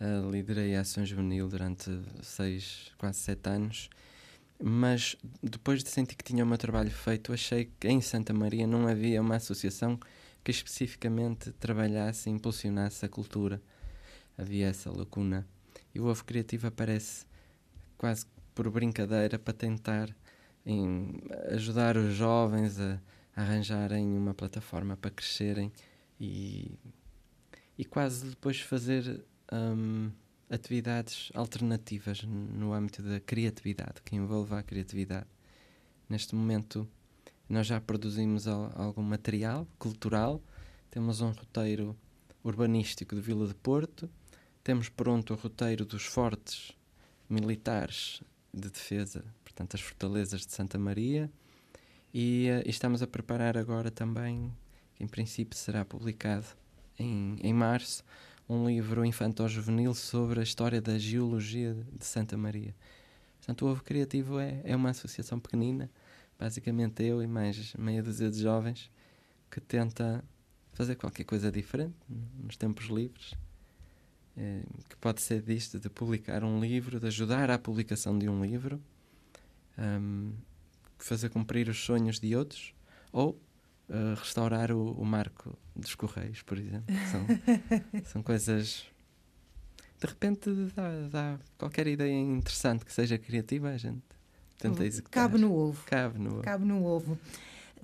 [0.00, 1.90] Uh, liderei a ação juvenil durante
[2.22, 3.90] seis, quase sete anos
[4.62, 8.66] mas depois de sentir que tinha o meu trabalho feito, achei que em Santa Maria
[8.66, 9.98] não havia uma associação
[10.44, 13.60] que especificamente trabalhasse e impulsionasse a cultura.
[14.36, 15.46] Havia essa lacuna.
[15.94, 17.24] E o Ovo Criativo aparece
[18.00, 20.08] quase por brincadeira para tentar
[20.64, 22.98] em, ajudar os jovens a,
[23.36, 25.70] arranjarem uma plataforma para crescerem
[26.18, 26.78] e,
[27.76, 29.22] e quase depois fazer.
[29.52, 30.10] Um,
[30.48, 35.28] atividades alternativas no âmbito da criatividade, que envolva a criatividade.
[36.08, 36.88] Neste momento,
[37.48, 40.42] nós já produzimos algum material cultural,
[40.90, 41.96] temos um roteiro
[42.42, 44.10] urbanístico de Vila de Porto,
[44.64, 46.74] temos pronto o roteiro dos fortes
[47.30, 51.30] militares de defesa, portanto, as fortalezas de Santa Maria,
[52.12, 54.52] e, uh, e estamos a preparar agora também,
[54.96, 56.46] que em princípio será publicado
[56.98, 58.04] em, em março,
[58.48, 62.74] um livro infantil-juvenil sobre a história da geologia de Santa Maria.
[63.38, 65.88] Portanto, o Ovo Criativo é, é uma associação pequenina,
[66.38, 68.90] basicamente eu e mais meia dúzia de jovens,
[69.48, 70.24] que tenta
[70.72, 73.34] fazer qualquer coisa diferente nos tempos livres.
[74.36, 78.42] É, que pode ser disto, de publicar um livro, de ajudar à publicação de um
[78.42, 78.80] livro,
[79.78, 80.32] um,
[80.98, 82.72] fazer cumprir os sonhos de outros,
[83.12, 83.40] ou
[83.88, 86.94] uh, restaurar o, o, marco dos Correios, por exemplo.
[87.10, 87.26] São,
[88.04, 88.86] são coisas.
[89.98, 94.02] De repente dá, dá, qualquer ideia interessante que seja criativa, a gente
[94.58, 95.24] tenta executar.
[95.24, 95.84] Cabe no ovo.
[95.84, 96.42] Cabe no ovo.
[96.42, 97.18] Cabe no ovo.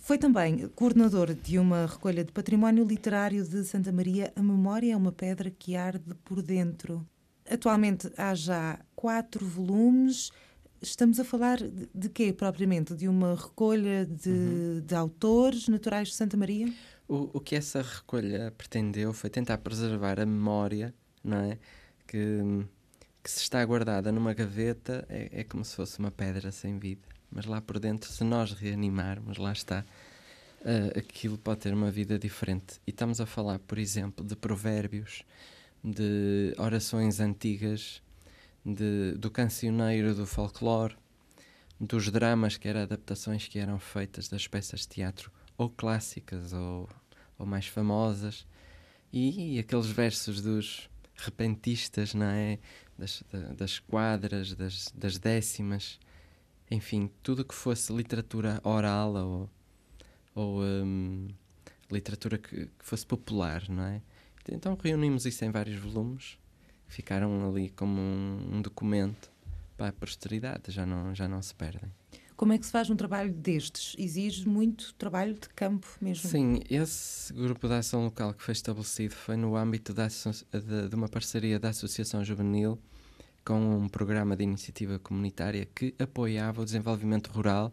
[0.07, 4.33] Foi também coordenador de uma recolha de património literário de Santa Maria.
[4.37, 7.05] A memória é uma pedra que arde por dentro.
[7.51, 10.31] Atualmente há já quatro volumes.
[10.81, 12.95] Estamos a falar de, de quê, propriamente?
[12.95, 14.81] De uma recolha de, uhum.
[14.87, 16.73] de autores naturais de Santa Maria?
[17.09, 21.59] O, o que essa recolha pretendeu foi tentar preservar a memória, não é?
[22.07, 22.65] Que,
[23.25, 27.16] que se está guardada numa gaveta é, é como se fosse uma pedra sem vida
[27.37, 29.85] mas lá por dentro, se nós reanimarmos, lá está,
[30.63, 32.81] uh, aquilo pode ter uma vida diferente.
[32.87, 35.23] E estamos a falar, por exemplo, de provérbios,
[35.85, 38.03] de orações antigas,
[38.65, 40.97] de, do cancioneiro do folclore,
[41.79, 46.89] dos dramas que eram adaptações que eram feitas das peças de teatro, ou clássicas ou,
[47.39, 48.47] ou mais famosas,
[49.13, 52.59] e, e aqueles versos dos repentistas, não é?
[52.99, 53.23] Das,
[53.59, 56.01] das quadras, das, das décimas,
[56.71, 59.51] enfim, tudo que fosse literatura oral ou,
[60.35, 61.29] ou um,
[61.91, 64.03] literatura que, que, fosse popular, não é?
[64.51, 66.39] Então reunimos isso em vários volumes,
[66.87, 69.31] ficaram ali como um, um documento
[69.77, 71.91] para a posteridade, já não, já não se perdem.
[72.37, 73.97] Como é que se faz um trabalho destes?
[73.99, 76.29] Exige muito trabalho de campo mesmo?
[76.29, 80.95] Sim, esse grupo de ação local que foi estabelecido foi no âmbito da, de, de
[80.95, 82.79] uma parceria da Associação Juvenil
[83.47, 87.73] com um programa de iniciativa comunitária que apoiava o desenvolvimento rural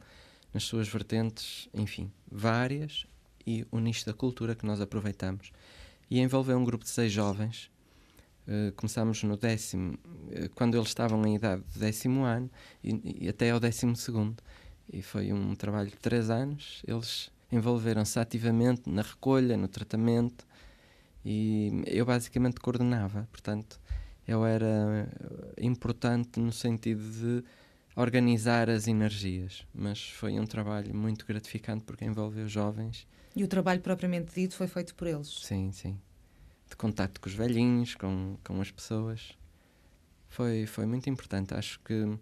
[0.53, 3.07] nas suas vertentes, enfim, várias,
[3.45, 5.51] e o nicho da cultura que nós aproveitamos.
[6.11, 7.71] E envolveu um grupo de seis jovens.
[8.47, 12.51] Uh, começámos no décimo, uh, quando eles estavam em idade do décimo ano,
[12.83, 14.43] e, e até ao décimo segundo.
[14.91, 16.83] E foi um trabalho de três anos.
[16.87, 20.45] Eles envolveram-se ativamente na recolha, no tratamento,
[21.25, 23.27] e eu basicamente coordenava.
[23.31, 23.79] Portanto,
[24.27, 25.07] eu era
[25.57, 27.43] importante no sentido de
[27.95, 33.07] organizar as energias, mas foi um trabalho muito gratificante porque envolveu jovens.
[33.35, 35.27] E o trabalho propriamente dito foi feito por eles?
[35.27, 35.99] Sim, sim.
[36.69, 39.37] De contato com os velhinhos, com, com as pessoas.
[40.29, 41.53] Foi, foi muito importante.
[41.53, 42.19] Acho que uh,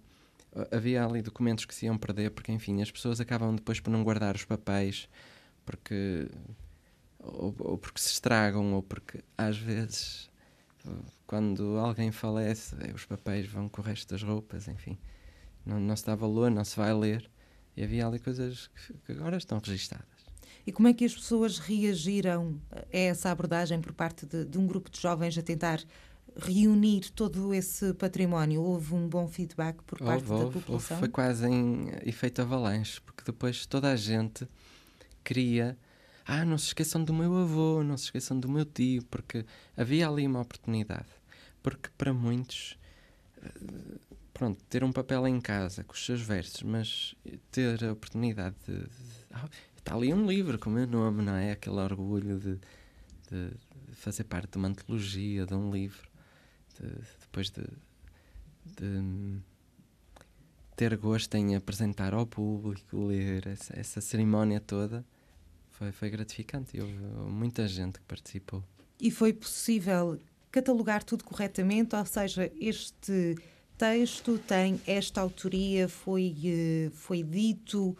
[0.72, 4.04] havia ali documentos que se iam perder, porque, enfim, as pessoas acabam depois por não
[4.04, 5.08] guardar os papéis,
[5.66, 6.28] porque.
[7.20, 10.31] Ou, ou porque se estragam, ou porque às vezes
[11.28, 14.98] quando alguém falece, eh, os papéis vão com o resto das roupas, enfim.
[15.66, 17.30] Não, não se dá valor, não se vai ler.
[17.76, 18.70] E havia ali coisas
[19.06, 20.06] que agora estão registadas.
[20.66, 24.68] E como é que as pessoas reagiram a essa abordagem por parte de, de um
[24.68, 25.82] grupo de jovens a tentar
[26.36, 28.62] reunir todo esse património?
[28.62, 30.98] Houve um bom feedback por parte houve, da população?
[30.98, 34.48] Houve, foi quase em efeito avalanche, porque depois toda a gente
[35.24, 35.78] queria
[36.26, 40.08] ah, não se esqueçam do meu avô, não se esqueçam do meu tio, porque havia
[40.08, 41.10] ali uma oportunidade.
[41.64, 42.78] Porque para muitos,
[43.42, 44.00] eh,
[44.34, 47.16] pronto, ter um papel em casa com os seus versos, mas
[47.52, 48.88] ter a oportunidade de.
[49.32, 51.52] ah, está ali um livro com o meu nome, não é?
[51.52, 52.60] Aquele orgulho de,
[53.30, 53.52] de
[53.94, 56.08] fazer parte de uma antologia, de um livro,
[56.80, 56.88] de,
[57.20, 57.64] depois de,
[58.66, 59.40] de
[60.76, 65.06] ter gosto em apresentar ao público, ler essa, essa cerimónia toda
[65.82, 68.64] foi, foi gratificante houve muita gente que participou.
[69.00, 70.20] E foi possível
[70.52, 73.36] catalogar tudo corretamente, ou seja, este
[73.80, 77.98] texto tem esta autoria, foi, eh, foi dito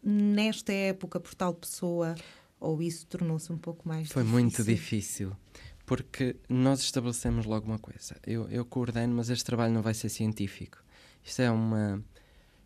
[0.00, 2.14] nesta época por tal pessoa,
[2.60, 4.40] ou isso tornou-se um pouco mais Foi difícil?
[4.40, 5.36] muito difícil,
[5.84, 8.14] porque nós estabelecemos logo uma coisa.
[8.24, 10.78] Eu, eu coordeno, mas este trabalho não vai ser científico.
[11.24, 12.00] Isto é uma,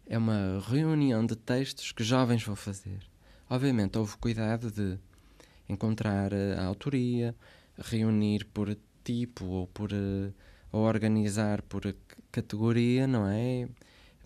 [0.06, 2.98] é uma reunião de textos que jovens vão fazer.
[3.48, 4.98] Obviamente, houve cuidado de
[5.68, 7.34] encontrar a autoria,
[7.78, 10.32] reunir por tipo ou por uh,
[10.72, 11.94] ou organizar por
[12.30, 13.68] categoria, não é?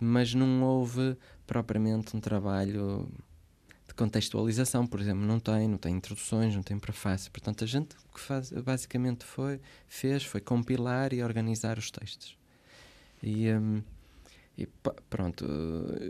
[0.00, 3.08] Mas não houve propriamente um trabalho
[3.86, 7.30] de contextualização, por exemplo, não tem, não tem introduções, não tem prefácio.
[7.30, 12.36] Portanto, a gente o que faz, basicamente foi fez foi compilar e organizar os textos.
[13.22, 13.82] E um,
[14.60, 14.68] e
[15.08, 15.46] pronto,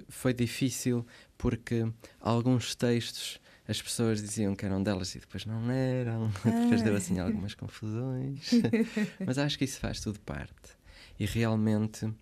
[0.08, 1.06] foi difícil
[1.38, 1.86] porque
[2.20, 7.20] alguns textos as pessoas diziam que eram delas e depois não eram, depois deu assim
[7.20, 8.50] algumas confusões.
[9.24, 10.76] Mas acho que isso faz tudo parte.
[11.18, 12.12] E realmente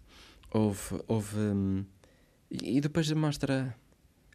[0.51, 1.03] houve.
[1.07, 1.87] houve hum,
[2.51, 3.75] e depois mostra,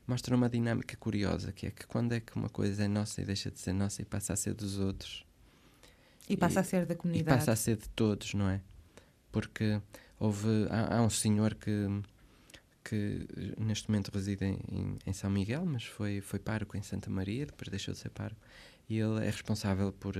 [0.08, 3.26] mostra uma dinâmica curiosa, que é que quando é que uma coisa é nossa e
[3.26, 5.24] deixa de ser nossa e passa a ser dos outros.
[6.28, 7.36] E passa e, a ser da comunidade.
[7.36, 8.60] E passa a ser de todos, não é?
[9.32, 9.80] Porque
[10.20, 11.88] Houve, há, há um senhor que,
[12.84, 17.46] que neste momento reside em, em, São Miguel, mas foi, foi pároco em Santa Maria,
[17.46, 18.42] depois deixou de ser pároco.
[18.90, 20.16] E ele é responsável por,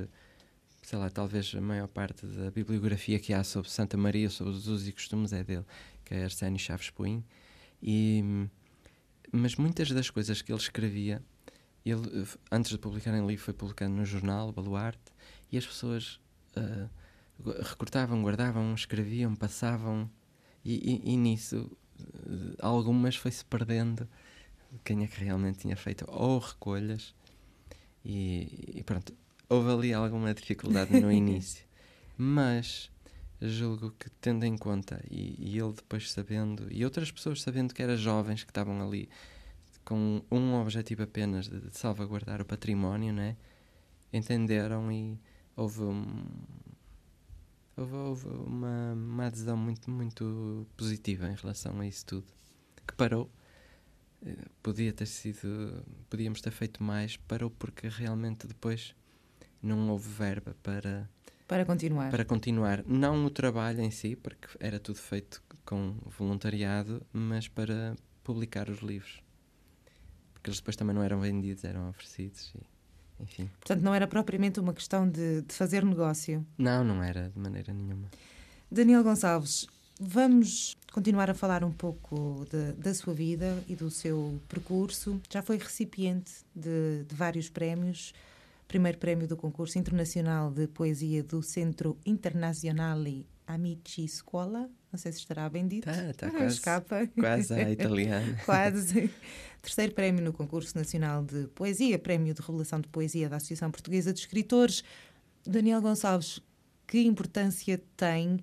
[0.82, 4.68] sei lá, talvez a maior parte da bibliografia que há sobre Santa Maria, sobre os
[4.68, 5.66] usos e costumes, é dele,
[6.04, 7.24] que é Arsénio Chaves Puim.
[7.82, 8.48] E,
[9.32, 11.22] mas muitas das coisas que ele escrevia
[11.86, 15.12] ele, antes de publicar em livro, foi publicado no jornal Baluarte
[15.52, 16.20] e as pessoas
[16.56, 16.90] uh,
[17.62, 20.10] recortavam, guardavam, escreviam, passavam,
[20.64, 21.70] e, e, e nisso
[22.00, 24.08] uh, algumas foi-se perdendo.
[24.84, 26.06] Quem é que realmente tinha feito?
[26.08, 27.14] Ou recolhas,
[28.04, 29.14] e, e pronto,
[29.48, 31.64] houve ali alguma dificuldade no início,
[32.18, 32.90] mas
[33.42, 37.84] julgo que tendo em conta, e, e, ele depois sabendo, e outras pessoas sabendo que
[37.84, 39.10] eram jovens que estavam ali
[39.84, 43.36] com um objetivo apenas de, de salvaguardar o património, né?
[44.14, 45.20] entenderam e
[45.56, 46.26] houve, um,
[47.76, 52.28] houve, houve uma, uma adesão muito, muito positiva em relação a isso tudo,
[52.88, 53.30] que parou.
[54.26, 58.96] Eh, podia ter sido, podíamos ter feito mais, parou porque realmente depois
[59.62, 61.10] não houve verba para
[61.48, 62.10] para continuar.
[62.10, 62.84] Para continuar.
[62.88, 68.80] Não o trabalho em si, porque era tudo feito com voluntariado, mas para publicar os
[68.80, 69.22] livros.
[70.34, 72.54] Porque eles depois também não eram vendidos, eram oferecidos.
[72.56, 72.73] E,
[73.20, 73.50] enfim.
[73.60, 76.46] Portanto, não era propriamente uma questão de, de fazer negócio.
[76.58, 78.10] Não, não era de maneira nenhuma.
[78.72, 79.68] Daniel Gonçalves,
[80.00, 85.22] vamos continuar a falar um pouco de, da sua vida e do seu percurso.
[85.30, 88.14] Já foi recipiente de, de vários prémios
[88.74, 94.68] primeiro prémio do concurso internacional de poesia do Centro Internazionale Amici Scuola.
[94.94, 95.86] Não sei se estará bem dito.
[95.86, 97.10] Tá, tá, quase, Escapa.
[97.20, 98.40] Quase a italiana.
[98.46, 99.10] quase.
[99.60, 104.14] Terceiro prémio no concurso nacional de poesia, prémio de revelação de poesia da Associação Portuguesa
[104.14, 104.84] de Escritores.
[105.44, 106.40] Daniel Gonçalves,
[106.86, 108.40] que importância tem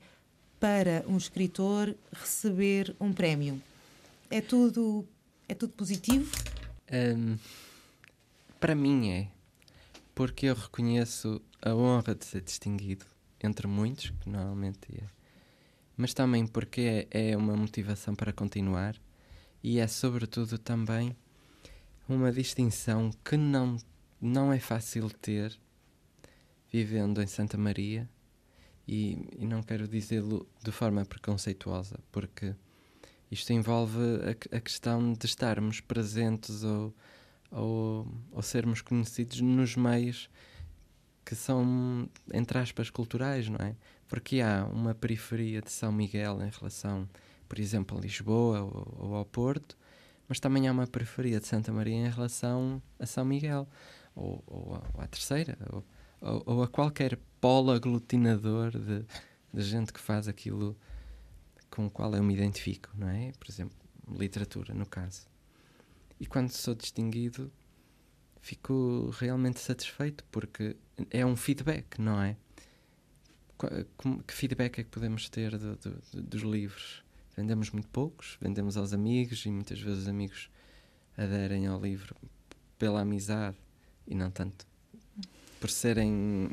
[0.58, 3.62] para um escritor receber um prémio?
[4.28, 5.06] É tudo,
[5.48, 6.28] é tudo positivo?
[6.92, 7.38] Um,
[8.58, 9.28] para mim é
[10.16, 13.06] porque eu reconheço a honra de ser distinguido
[13.40, 15.19] entre muitos, que normalmente é,
[16.00, 18.96] mas também porque é, é uma motivação para continuar
[19.62, 21.14] e é, sobretudo, também
[22.08, 23.76] uma distinção que não,
[24.18, 25.54] não é fácil ter
[26.72, 28.08] vivendo em Santa Maria.
[28.88, 32.56] E, e não quero dizê-lo de forma preconceituosa, porque
[33.30, 36.92] isto envolve a, a questão de estarmos presentes ou
[37.52, 40.30] ou, ou sermos conhecidos nos meios
[41.24, 43.74] que são, entre aspas, culturais, não é?
[44.10, 47.08] Porque há uma periferia de São Miguel em relação,
[47.48, 49.78] por exemplo, a Lisboa ou, ou ao Porto,
[50.28, 53.68] mas também há uma periferia de Santa Maria em relação a São Miguel,
[54.14, 55.84] ou, ou, ou à Terceira, ou,
[56.20, 59.04] ou, ou, a qualquer polo aglutinador de,
[59.54, 60.76] de gente que faz aquilo
[61.70, 63.30] com o qual eu me identifico, não é?
[63.38, 63.76] Por exemplo,
[64.08, 65.28] literatura, no caso.
[66.18, 67.50] E quando sou distinguido,
[68.40, 70.76] fico realmente satisfeito porque
[71.10, 72.36] é um feedback, não é?
[74.26, 75.52] Que feedback é que podemos ter
[76.14, 77.04] dos livros?
[77.36, 80.50] Vendemos muito poucos, vendemos aos amigos e muitas vezes os amigos
[81.16, 82.14] aderem ao livro
[82.78, 83.56] pela amizade
[84.06, 84.66] e não tanto
[85.60, 86.50] por serem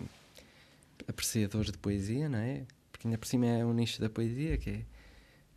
[1.08, 2.66] apreciadores de poesia, não é?
[2.92, 4.86] Porque ainda por cima é um nicho da poesia que é,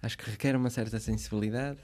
[0.02, 1.80] acho que requer uma certa sensibilidade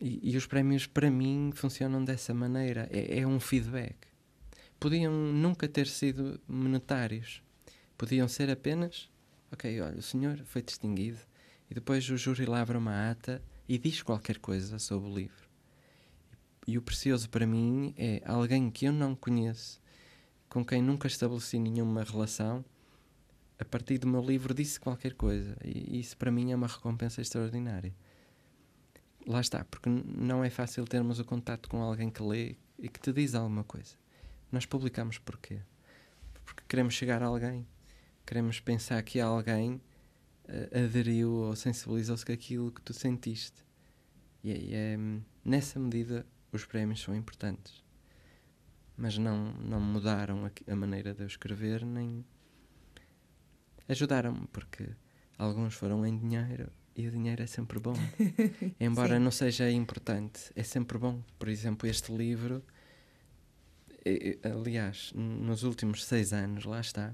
[0.00, 2.88] e, e, os prémios, para mim, funcionam dessa maneira.
[2.90, 3.96] É, é, um feedback.
[4.78, 7.42] Podiam nunca ter sido monetários.
[8.00, 9.10] Podiam ser apenas:
[9.52, 11.18] ok, olha, o senhor foi distinguido.
[11.70, 15.46] E depois o júri lavra uma ata e diz qualquer coisa sobre o livro.
[16.66, 19.78] E o precioso para mim é alguém que eu não conheço,
[20.48, 22.64] com quem nunca estabeleci nenhuma relação,
[23.58, 25.54] a partir do meu livro disse qualquer coisa.
[25.62, 27.94] E isso para mim é uma recompensa extraordinária
[29.26, 33.00] lá está, porque não é fácil termos o contato com alguém que lê e que
[33.00, 33.94] te diz alguma coisa.
[34.50, 35.60] Nós publicamos porquê?
[36.44, 37.66] Porque queremos chegar a alguém,
[38.30, 39.72] queremos pensar que alguém
[40.44, 43.64] uh, aderiu ou sensibilizou-se com aquilo que tu sentiste.
[44.44, 44.96] E, e é,
[45.44, 47.84] nessa medida os prémios são importantes.
[48.96, 52.24] Mas não, não mudaram a, a maneira de eu escrever, nem
[53.88, 54.88] ajudaram-me, porque
[55.36, 57.96] alguns foram em dinheiro, e o dinheiro é sempre bom.
[58.78, 61.20] Embora não seja importante, é sempre bom.
[61.36, 62.62] Por exemplo, este livro,
[64.44, 67.12] aliás, nos últimos seis anos, lá está,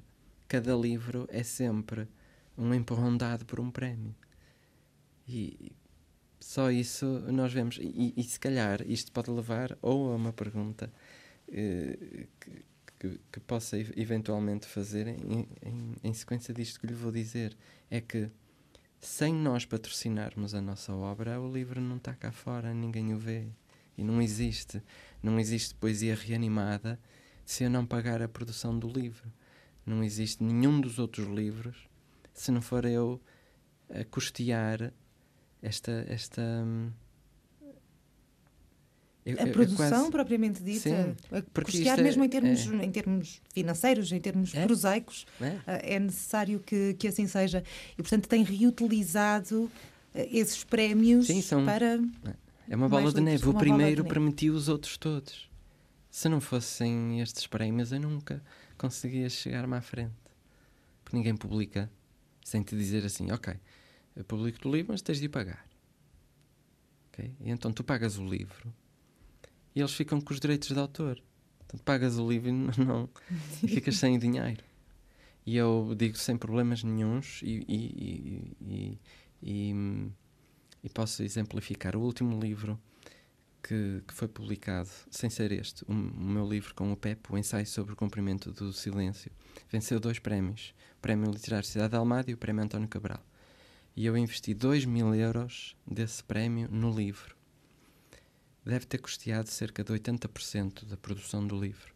[0.49, 2.09] cada livro é sempre
[2.57, 4.15] um empurrão dado por um prémio.
[5.29, 5.73] E
[6.41, 7.79] só isso nós vemos.
[7.81, 10.93] E, e se calhar isto pode levar ou a uma pergunta
[11.49, 12.65] eh, que,
[12.99, 17.57] que, que, possa eventualmente fazer em, em, em sequência disto que lhe vou dizer.
[17.91, 18.31] É que
[19.01, 23.49] sem nós patrocinarmos a nossa obra, o livro não está cá fora, ninguém o vê.
[23.97, 24.83] E não existe.
[25.23, 26.99] Não existe poesia reanimada
[27.45, 29.31] se eu não pagar a produção do livro.
[29.87, 31.76] Não existe nenhum dos outros livros
[32.34, 33.20] se não for eu
[33.89, 34.93] a custear
[35.62, 36.43] esta, esta,
[39.24, 42.84] É- A é produção quase- propriamente dita, Sim, a custear é- mesmo em termos, é.
[42.84, 44.64] em termos financeiros, em termos É.
[44.64, 45.59] prosaicos, É.
[45.66, 47.64] ah, é necessário que, que assim seja.
[47.95, 49.68] E, portanto, tem reutilizado
[50.14, 51.99] ah, esses prémios Sim, são- para.
[52.68, 53.49] É uma bola de neve.
[53.49, 55.51] O primeiro permitiu os outros todos.
[56.09, 58.41] Se não fossem estes prémios, eu nunca
[58.77, 60.14] conseguia chegar-me à frente.
[61.05, 61.91] Porque ninguém publica
[62.45, 63.55] sem te dizer assim: Ok,
[64.14, 65.66] eu publico o livro, mas tens de pagar.
[67.09, 67.33] Ok?
[67.41, 68.72] E então tu pagas o livro
[69.74, 71.22] e eles ficam com os direitos de autor.
[71.66, 73.09] Então pagas o livro e não,
[73.62, 74.64] e ficas sem dinheiro.
[75.45, 78.99] E eu digo sem problemas nenhuns e, e, e, e,
[79.43, 80.11] e-
[80.83, 81.95] e posso exemplificar.
[81.97, 82.79] O último livro
[83.67, 87.37] que, que foi publicado, sem ser este, o, o meu livro com o Pepe, o
[87.39, 89.31] ensaio sobre o cumprimento do silêncio,
[89.71, 93.25] venceu dois prémios: o Prémio Literário Cidade de Almada e o Prémio António Cabral.
[93.97, 97.35] E eu investi 2 mil euros desse prémio no livro.
[98.64, 101.95] Deve ter custeado cerca de 80% da produção do livro.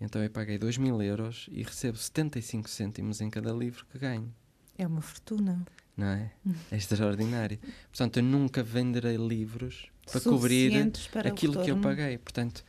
[0.00, 4.34] Então eu paguei 2 mil euros e recebo 75 cêntimos em cada livro que ganho
[4.76, 5.64] É uma fortuna.
[5.96, 6.32] não é?
[6.70, 7.58] É extraordinário.
[7.88, 12.16] Portanto, eu nunca venderei livros para cobrir para aquilo que eu paguei.
[12.18, 12.64] Portanto,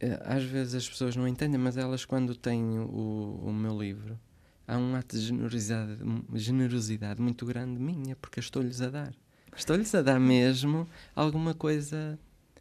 [0.00, 4.18] eh, às vezes as pessoas não entendem, mas elas, quando têm o, o meu livro,
[4.66, 5.98] há um ato de generosidade,
[6.34, 9.14] generosidade muito grande minha, porque eu estou-lhes a dar.
[9.56, 12.18] Estou-lhes a dar mesmo alguma coisa,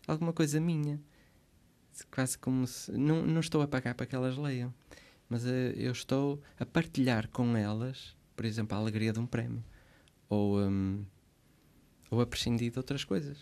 [0.08, 1.00] alguma coisa minha.
[2.12, 2.92] Quase como se.
[2.92, 4.74] Não, não estou a pagar para que elas leiam,
[5.30, 9.64] mas eh, eu estou a partilhar com elas, por exemplo, a alegria de um prémio.
[10.30, 11.06] Ou, hum,
[12.16, 13.38] ou a prescindir de outras coisas,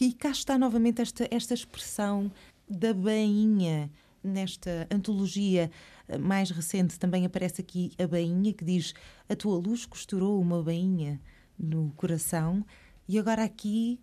[0.00, 2.30] e cá está novamente esta, esta expressão
[2.68, 3.90] da bainha.
[4.22, 5.70] Nesta antologia
[6.18, 8.94] mais recente também aparece aqui a bainha que diz
[9.28, 11.20] a tua luz costurou uma bainha
[11.58, 12.64] no coração
[13.06, 14.00] e agora aqui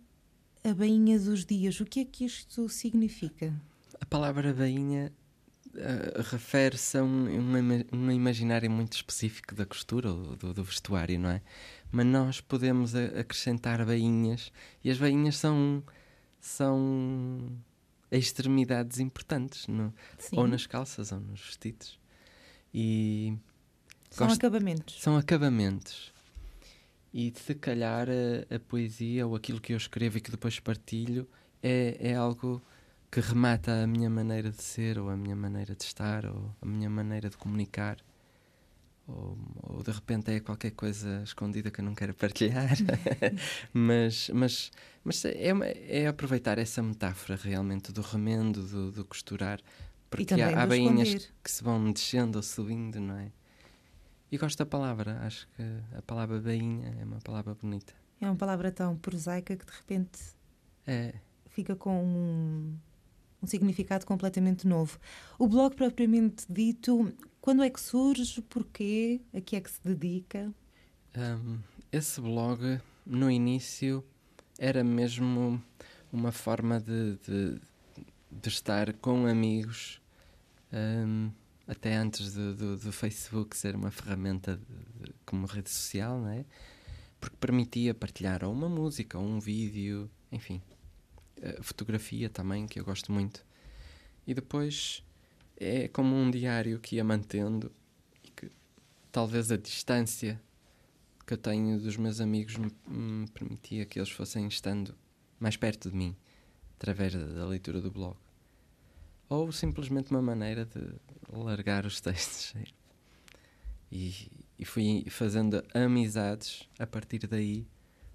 [0.64, 1.80] a bainha dos dias.
[1.80, 3.52] O que é que isto significa?
[4.00, 5.12] A palavra bainha
[5.76, 10.64] eh, refere-se a um, um, ima- um imaginário muito específico da costura ou do, do
[10.64, 11.40] vestuário, não é?
[11.90, 14.52] Mas nós podemos a- acrescentar bainhas
[14.84, 15.82] e as bainhas são,
[16.40, 17.50] são
[18.10, 19.92] extremidades importantes, no-
[20.32, 21.98] ou nas calças ou nos vestidos.
[22.74, 23.34] E
[24.10, 25.02] são gosto- acabamentos.
[25.02, 26.12] são acabamentos.
[27.14, 31.28] E se calhar a, a poesia ou aquilo que eu escrevo e que depois partilho
[31.62, 32.62] é, é algo
[33.12, 36.66] que remata a minha maneira de ser, ou a minha maneira de estar, ou a
[36.66, 37.98] minha maneira de comunicar.
[39.06, 42.70] Ou, ou de repente é qualquer coisa escondida que eu não quero partilhar.
[43.72, 44.70] mas mas,
[45.04, 49.60] mas é, uma- é aproveitar essa metáfora realmente do remendo, do, do costurar.
[50.08, 53.30] Porque há, há bainhas que se vão descendo ou subindo, não é?
[54.30, 55.62] E gosto da palavra, acho que
[55.96, 57.92] a palavra bainha é uma palavra bonita.
[58.20, 60.18] É uma palavra tão prosaica que de repente
[60.86, 61.12] É,
[61.50, 62.74] fica com um,
[63.42, 64.98] um significado completamente novo.
[65.38, 68.40] O blog propriamente dito, quando é que surge?
[68.42, 69.20] Porquê?
[69.34, 70.52] A que é que se dedica?
[71.16, 71.58] hum,
[71.90, 74.04] esse blog, no início,
[74.58, 75.62] era mesmo
[76.12, 77.60] uma forma de, de,
[78.30, 80.00] de estar com amigos,
[80.72, 81.30] hum,
[81.66, 86.44] até antes do, do, do Facebook ser uma ferramenta de- como rede social, não é?
[87.20, 90.60] Porque permitia partilhar ou uma música, ou um vídeo, enfim.
[91.62, 93.44] Fotografia também, que eu gosto muito.
[94.26, 95.02] E depois
[95.56, 97.70] é como um diário que ia mantendo
[98.24, 98.50] e que
[99.10, 100.40] talvez a distância
[101.26, 104.94] que eu tenho dos meus amigos me, me permitia que eles fossem estando
[105.38, 106.16] mais perto de mim
[106.76, 108.16] através da, da leitura do blog.
[109.28, 110.80] Ou simplesmente uma maneira de
[111.32, 112.54] largar os textos.
[113.90, 117.66] E, e fui fazendo amizades a partir daí,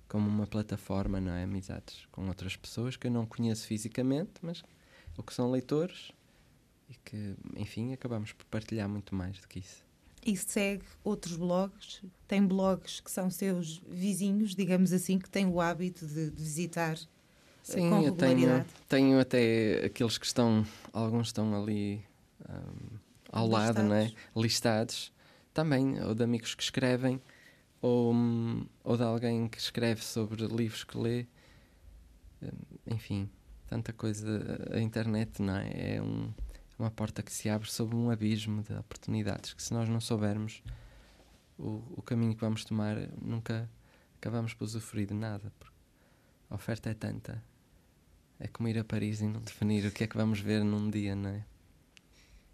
[0.08, 1.44] como uma plataforma, não é?
[1.44, 4.64] Amizades com outras pessoas que eu não conheço fisicamente, mas
[5.18, 6.12] ou que são leitores
[6.90, 9.86] e que, enfim, acabamos por partilhar muito mais do que isso.
[10.26, 12.02] E segue outros blogs?
[12.28, 16.94] Tem blogs que são seus vizinhos, digamos assim, que têm o hábito de, de visitar
[16.94, 16.98] eh,
[17.64, 18.70] Sim, com eu tenho, regularidade?
[18.90, 22.04] tenho até aqueles que estão, alguns estão ali
[22.48, 22.98] ahm,
[23.32, 24.04] ao lado, não é?
[24.06, 24.36] Listados.
[24.36, 25.14] Listados.
[25.54, 27.22] Também, ou de amigos que escrevem,
[27.82, 31.26] ou, hum, ou de alguém que escreve sobre livros que lê.
[32.42, 32.50] Hum,
[32.88, 33.30] enfim,
[33.68, 34.60] tanta coisa.
[34.72, 35.96] A internet não é?
[35.96, 36.34] é um,
[36.78, 40.62] uma porta que se abre sobre um abismo de oportunidades que, se nós não soubermos
[41.58, 43.70] o, o caminho que vamos tomar, nunca
[44.18, 45.52] acabamos por usufruir de nada.
[46.50, 47.44] A oferta é tanta.
[48.40, 50.90] É como ir a Paris e não definir o que é que vamos ver num
[50.90, 51.46] dia, não é?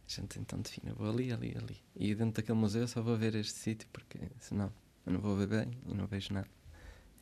[0.06, 1.78] A gente então define, vou ali, ali, ali.
[1.96, 4.72] E dentro daquele museu só vou ver este sítio, porque senão
[5.06, 6.48] eu não vou ver bem e não vejo nada.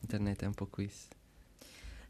[0.02, 1.10] A internet é um pouco isso.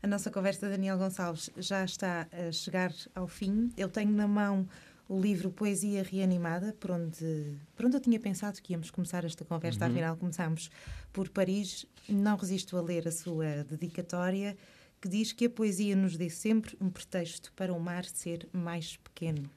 [0.04, 3.72] A nossa conversa, Daniel Gonçalves, já está a chegar ao fim.
[3.78, 4.68] Eu tenho na mão
[5.08, 9.46] o livro Poesia Reanimada, por onde, por onde eu tinha pensado que íamos começar esta
[9.46, 9.92] conversa, uhum.
[9.92, 10.72] afinal começámos
[11.14, 11.86] por Paris.
[12.10, 14.58] Não resisto a ler a sua dedicatória,
[15.00, 18.98] que diz que a poesia nos dê sempre um pretexto para o mar ser mais
[18.98, 19.50] pequeno.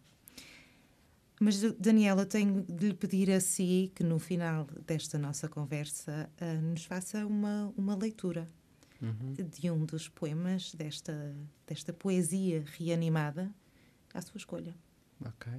[1.40, 6.62] Mas, Daniela, tenho de lhe pedir a si que no final desta nossa conversa uh,
[6.62, 8.48] nos faça uma, uma leitura
[9.02, 9.34] uhum.
[9.34, 11.34] de um dos poemas desta,
[11.66, 13.52] desta poesia reanimada
[14.12, 14.74] à sua escolha.
[15.24, 15.52] Ok.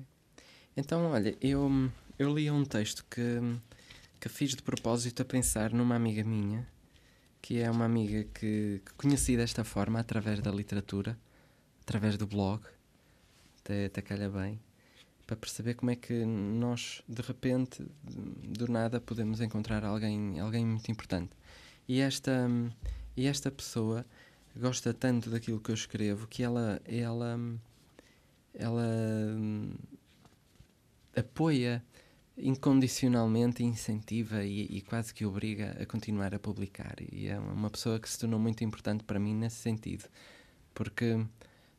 [0.78, 1.70] Então, olha, eu,
[2.18, 3.40] eu li um texto que,
[4.20, 6.68] que fiz de propósito a pensar numa amiga minha,
[7.42, 11.18] que é uma amiga que, que conheci desta forma, através da literatura,
[11.82, 12.64] através do blog,
[13.60, 14.60] até, até calha bem,
[15.26, 20.92] para perceber como é que nós, de repente, do nada, podemos encontrar alguém, alguém muito
[20.92, 21.32] importante.
[21.88, 22.48] E esta,
[23.18, 24.06] e esta pessoa
[24.56, 27.40] gosta tanto daquilo que eu escrevo que ela, ela,
[28.54, 28.88] ela
[31.16, 31.84] apoia
[32.38, 36.96] incondicionalmente, incentiva e, e, quase que obriga a continuar a publicar.
[37.12, 40.06] E é uma pessoa que se tornou muito importante para mim nesse sentido,
[40.74, 41.26] porque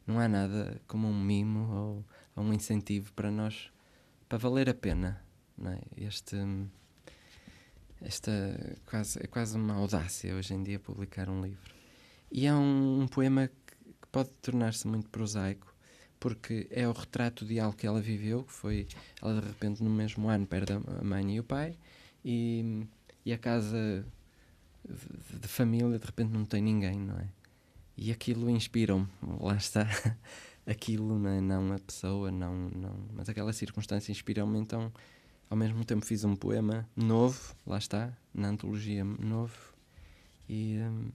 [0.07, 2.05] não há nada como um mimo ou,
[2.37, 3.73] ou um incentivo para nós,
[4.29, 5.21] para valer a pena.
[5.57, 5.81] Não é?
[5.97, 6.37] Este
[8.01, 11.75] esta quase, é quase uma audácia hoje em dia publicar um livro.
[12.31, 15.75] E é um, um poema que, que pode tornar-se muito prosaico,
[16.21, 18.87] porque é o retrato de algo que ela viveu, que foi
[19.23, 21.77] ela de repente no mesmo ano perde a mãe e o pai,
[22.25, 22.87] e,
[23.25, 24.05] e a casa
[24.85, 27.29] de, de família de repente não tem ninguém, não é?
[27.97, 29.09] E aquilo inspira-me,
[29.41, 29.89] lá está.
[30.67, 31.41] aquilo, não, é?
[31.41, 34.93] não a pessoa, não, não, mas aquela circunstância inspira-me, então
[35.49, 39.57] ao mesmo tempo fiz um poema novo, lá está, na antologia novo,
[40.49, 41.11] e um,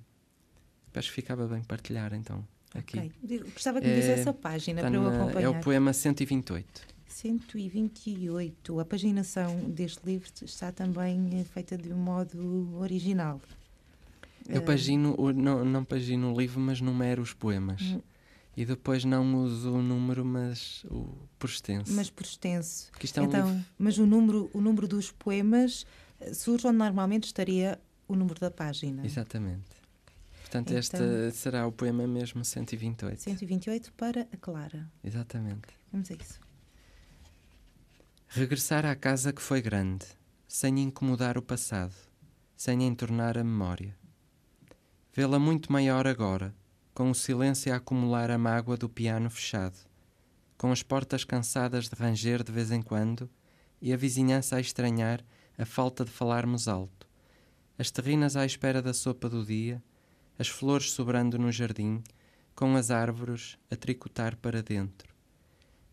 [0.96, 2.46] acho que ficava bem partilhar então.
[2.74, 2.98] Aqui.
[2.98, 3.40] Okay.
[3.40, 5.46] Gostava que me dissesse a página tá para eu acompanhar.
[5.46, 6.88] É o poema 128.
[7.06, 8.80] 128.
[8.80, 13.42] A paginação deste livro está também feita de um modo original.
[14.48, 17.82] Eu pagino, não, não pagino o livro, mas numero os poemas.
[18.56, 21.08] E depois não uso o número, mas o
[21.40, 21.92] por extenso.
[21.94, 22.92] Mas por extenso.
[22.94, 23.66] É um então, livro...
[23.78, 25.86] mas o número, o número dos poemas
[26.20, 29.06] eh, surge onde normalmente estaria o número da página.
[29.06, 29.82] Exatamente.
[30.42, 33.22] Portanto, então, este será o poema mesmo 128.
[33.22, 34.92] 128 para a Clara.
[35.02, 35.70] Exatamente.
[35.92, 36.40] Vamos a isso.
[38.28, 40.06] Regressar à casa que foi grande,
[40.48, 41.96] sem incomodar o passado,
[42.56, 43.98] sem entornar a memória.
[45.14, 46.54] Vê-la muito maior agora,
[46.94, 49.78] com o silêncio a acumular a mágoa do piano fechado,
[50.58, 53.30] com as portas cansadas de ranger de vez em quando
[53.82, 55.24] e a vizinhança a estranhar
[55.58, 57.08] a falta de falarmos alto,
[57.78, 59.82] as terrinas à espera da sopa do dia,
[60.38, 62.04] as flores sobrando no jardim,
[62.54, 65.16] com as árvores a tricotar para dentro.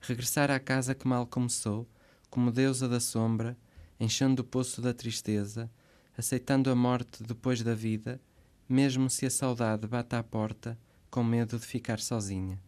[0.01, 1.89] Regressar à casa que mal começou,
[2.29, 3.57] como deusa da sombra,
[4.01, 5.71] enchendo o poço da tristeza,
[6.17, 8.21] aceitando a morte depois da vida,
[8.69, 10.79] mesmo se a saudade bate à porta
[11.11, 12.59] com medo de ficar sozinha.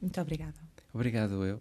[0.00, 0.54] Muito obrigada.
[0.92, 1.58] Obrigado eu.